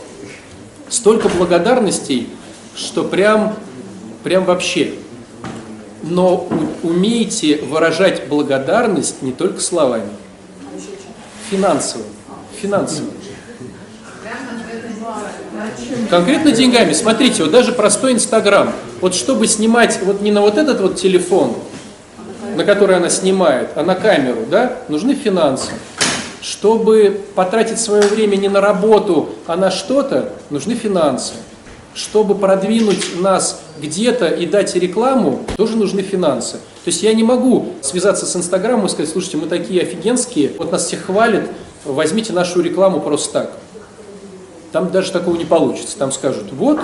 [0.91, 2.29] Столько благодарностей,
[2.75, 3.55] что прям,
[4.25, 4.95] прям вообще.
[6.03, 6.49] Но
[6.83, 10.11] умейте выражать благодарность не только словами,
[11.49, 12.05] финансово.
[12.61, 13.07] Финансово.
[16.11, 16.93] Конкретно деньгами.
[16.93, 18.73] Смотрите, вот даже простой Инстаграм.
[19.01, 21.55] Вот чтобы снимать вот не на вот этот вот телефон,
[22.57, 25.71] на который она снимает, а на камеру, да, нужны финансы.
[26.41, 31.35] Чтобы потратить свое время не на работу, а на что-то, нужны финансы.
[31.95, 36.53] Чтобы продвинуть нас где-то и дать рекламу, тоже нужны финансы.
[36.53, 40.73] То есть я не могу связаться с Инстаграмом и сказать, слушайте, мы такие офигенские, вот
[40.73, 41.51] нас всех хвалят,
[41.85, 43.53] возьмите нашу рекламу просто так.
[44.73, 45.99] Там даже такого не получится.
[45.99, 46.81] Там скажут, вот,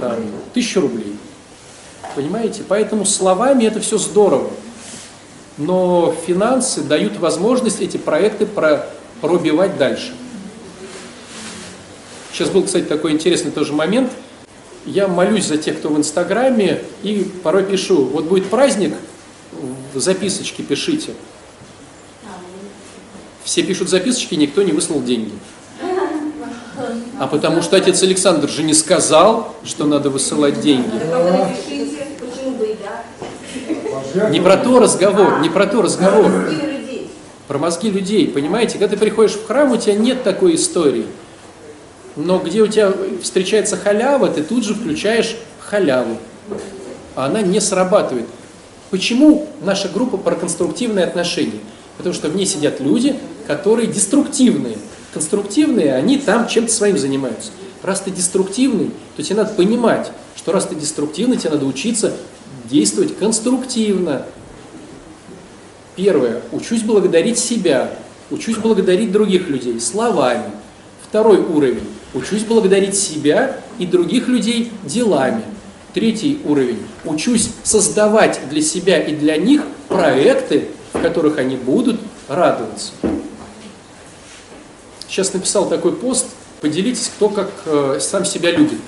[0.00, 0.16] там,
[0.54, 1.16] тысяча рублей.
[2.16, 2.62] Понимаете?
[2.66, 4.50] Поэтому словами это все здорово.
[5.60, 8.86] Но финансы дают возможность эти проекты про-
[9.20, 10.14] пробивать дальше.
[12.32, 14.10] Сейчас был, кстати, такой интересный тоже момент.
[14.86, 18.94] Я молюсь за тех, кто в Инстаграме, и порой пишу, вот будет праздник,
[19.92, 21.12] в записочке пишите.
[23.44, 25.32] Все пишут записочки, никто не выслал деньги.
[27.18, 30.88] А потому что отец Александр же не сказал, что надо высылать деньги.
[30.88, 33.04] Напишите, почему бы и да.
[34.14, 36.30] Не про то разговор, не про то разговор.
[37.46, 38.78] Про мозги людей, понимаете?
[38.78, 41.06] Когда ты приходишь в храм, у тебя нет такой истории.
[42.16, 42.92] Но где у тебя
[43.22, 46.16] встречается халява, ты тут же включаешь халяву.
[47.14, 48.26] А она не срабатывает.
[48.90, 51.60] Почему наша группа про конструктивные отношения?
[51.96, 54.78] Потому что в ней сидят люди, которые деструктивные.
[55.12, 57.50] Конструктивные, они там чем-то своим занимаются.
[57.82, 62.12] Раз ты деструктивный, то тебе надо понимать, что раз ты деструктивный, тебе надо учиться
[62.70, 64.26] действовать конструктивно.
[65.96, 66.42] Первое.
[66.52, 67.92] Учусь благодарить себя.
[68.30, 70.50] Учусь благодарить других людей словами.
[71.08, 71.86] Второй уровень.
[72.14, 75.42] Учусь благодарить себя и других людей делами.
[75.92, 76.78] Третий уровень.
[77.04, 82.92] Учусь создавать для себя и для них проекты, в которых они будут радоваться.
[85.08, 86.26] Сейчас написал такой пост.
[86.60, 88.78] Поделитесь, кто как э, сам себя любит.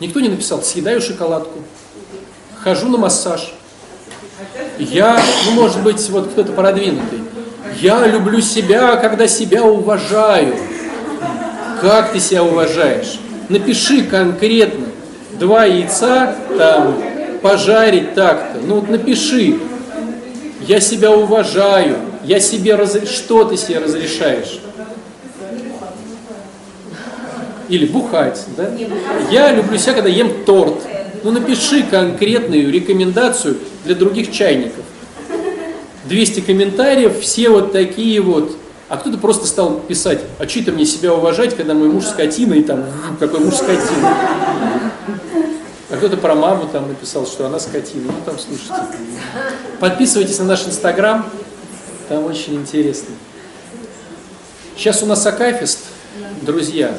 [0.00, 0.62] Никто не написал.
[0.62, 1.60] Съедаю шоколадку.
[2.62, 3.52] Хожу на массаж.
[4.78, 7.20] Я, ну, может быть, вот кто-то продвинутый.
[7.80, 10.54] Я люблю себя, когда себя уважаю.
[11.80, 13.18] Как ты себя уважаешь?
[13.48, 14.86] Напиши конкретно.
[15.40, 17.02] Два яйца там
[17.42, 18.60] пожарить так-то.
[18.64, 19.58] Ну вот напиши.
[20.60, 21.96] Я себя уважаю.
[22.22, 23.06] Я себе разре...
[23.06, 24.60] Что ты себе разрешаешь?
[27.68, 28.70] Или бухать, да?
[29.30, 30.76] Я люблю себя, когда ем торт.
[31.24, 34.84] Ну напиши конкретную рекомендацию для других чайников.
[36.06, 38.56] 200 комментариев, все вот такие вот.
[38.88, 42.62] А кто-то просто стал писать, а что мне себя уважать, когда мой муж скотина, и
[42.62, 42.84] там,
[43.18, 44.14] какой муж скотина.
[45.90, 48.12] А кто-то про маму там написал, что она скотина.
[48.12, 48.74] Ну там, слушайте.
[49.80, 51.30] Подписывайтесь на наш инстаграм,
[52.08, 53.14] там очень интересно.
[54.76, 55.78] Сейчас у нас Акафист,
[56.42, 56.94] друзья.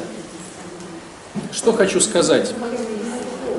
[1.51, 2.53] Что хочу сказать.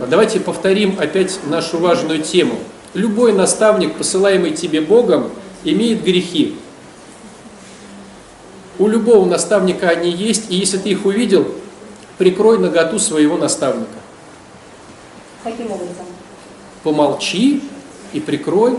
[0.08, 2.58] Давайте повторим опять нашу важную тему.
[2.94, 5.30] Любой наставник, посылаемый тебе Богом,
[5.64, 6.56] имеет грехи.
[8.78, 11.46] У любого наставника они есть, и если ты их увидел,
[12.18, 13.90] прикрой наготу своего наставника.
[15.42, 16.06] Каким образом?
[16.82, 17.62] Помолчи
[18.12, 18.78] и прикрой.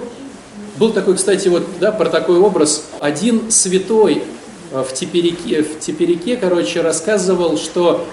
[0.78, 2.86] Был такой, кстати, вот, да, про такой образ.
[3.00, 4.24] Один святой
[4.72, 8.06] э, в Теперике, в Теперике, короче, рассказывал, что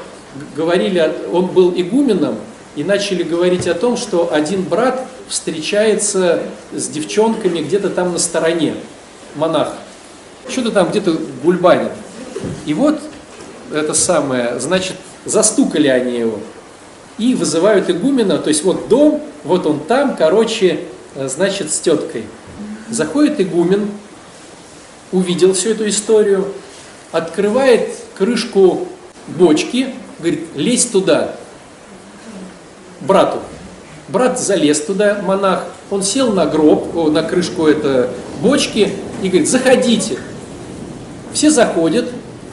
[0.54, 2.36] говорили, он был игуменом,
[2.76, 6.42] и начали говорить о том, что один брат встречается
[6.72, 8.74] с девчонками где-то там на стороне,
[9.34, 9.74] монах.
[10.48, 11.92] Что-то там где-то гульбанит.
[12.66, 13.00] И вот
[13.72, 16.38] это самое, значит, застукали они его
[17.18, 20.80] и вызывают игумена, то есть вот дом, вот он там, короче,
[21.14, 22.24] э, значит, с теткой.
[22.88, 23.90] Заходит игумен,
[25.12, 26.48] увидел всю эту историю,
[27.10, 28.88] открывает крышку
[29.28, 31.36] бочки, говорит, лезь туда,
[33.06, 33.38] брату.
[34.08, 38.92] Брат залез туда, монах, он сел на гроб, на крышку это бочки
[39.22, 40.18] и говорит, заходите.
[41.32, 42.10] Все заходят,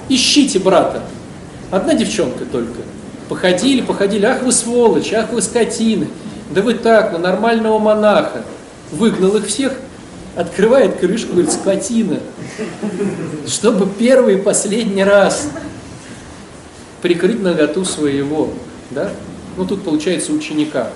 [0.07, 1.03] ищите брата.
[1.71, 2.79] Одна девчонка только.
[3.27, 6.07] Походили, походили, ах вы сволочи, ах вы скотины.
[6.51, 8.43] Да вы так, на нормального монаха.
[8.91, 9.73] Выгнал их всех,
[10.35, 12.19] открывает крышку, говорит, скотина.
[13.47, 15.47] Чтобы первый и последний раз
[17.01, 18.49] прикрыть наготу своего,
[18.89, 19.11] да?
[19.57, 20.89] Ну тут получается ученика.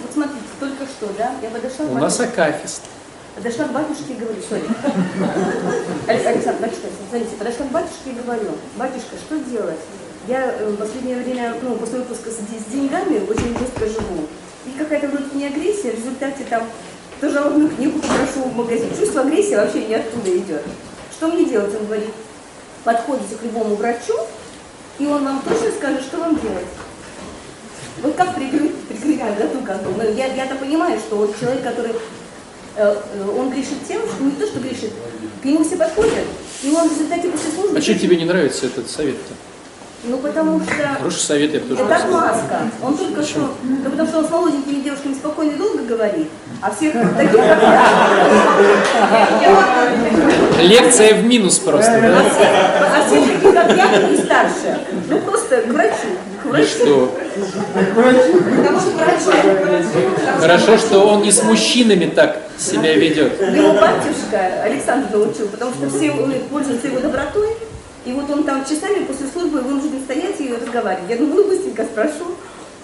[0.00, 2.82] Вот смотрите, только что, да, я подошла к У нас батюшке, акафист.
[3.36, 4.62] подошла к батюшке и говорю, сори.
[6.08, 9.78] Алекс- Александр, батюшка, смотрите, подошла к батюшке и говорю, батюшка, что делать?
[10.28, 14.26] Я э, в последнее время, ну, после выпуска с деньгами очень жестко живу.
[14.66, 16.62] И какая-то внутренняя агрессия, в результате там
[17.20, 18.88] то жалобную книгу попрошу в магазин.
[18.98, 20.62] Чувство агрессии вообще не оттуда идет.
[21.12, 21.72] Что мне делать?
[21.78, 22.10] Он говорит,
[22.82, 24.14] подходите к любому врачу,
[24.98, 26.66] и он вам точно скажет, что вам делать.
[28.02, 29.92] Вот как прикрыть, прикрыть наготу, как бы.
[29.96, 31.94] Ну, я, я-то понимаю, что вот человек, который, э,
[32.76, 34.90] э, он грешит тем, что не то, что грешит,
[35.40, 36.24] к нему все подходят,
[36.64, 37.78] и он в результате после службы...
[37.78, 39.34] А чем тебе не нравится этот совет-то?
[40.04, 40.72] Ну, потому что...
[40.98, 42.62] Хороший совет, я бы тоже Это отмазка.
[42.82, 43.54] Он только что...
[43.62, 46.26] Да потому что он с молоденькими девушками спокойно и долго говорит,
[46.60, 47.88] а всех таких, как я...
[50.62, 52.24] Лекция в минус просто, А да?
[52.30, 52.46] все,
[52.82, 54.80] а все такие, как я, и старше.
[55.08, 56.11] Ну, просто к врачу.
[56.58, 57.14] И что?
[60.40, 63.40] Хорошо, что он не с мужчинами так себя ведет.
[63.40, 66.12] Его батюшка Александр научил, потому что все
[66.50, 67.50] пользуются его добротой.
[68.04, 71.08] И вот он там часами после службы вынужден стоять и разговаривать.
[71.08, 72.34] Я думаю, ну быстренько спрошу.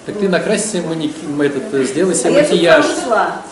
[0.06, 1.12] Так ты накрасься маник...
[1.40, 2.86] этот, э, сделай А себе же макияж.
[2.86, 3.42] ушла.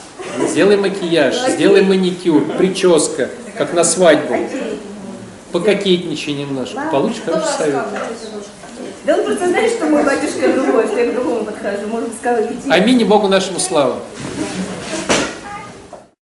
[0.49, 4.35] Сделай макияж, сделай маникюр, прическа, как на свадьбу.
[5.53, 6.81] Пококетничай немножко.
[6.91, 7.83] Получишь хороший совет.
[9.07, 11.87] Да он просто знает, что мой батюшка другой, что я к другому подхожу.
[11.87, 12.43] Может сказал.
[12.69, 14.01] Аминь Богу нашему славу.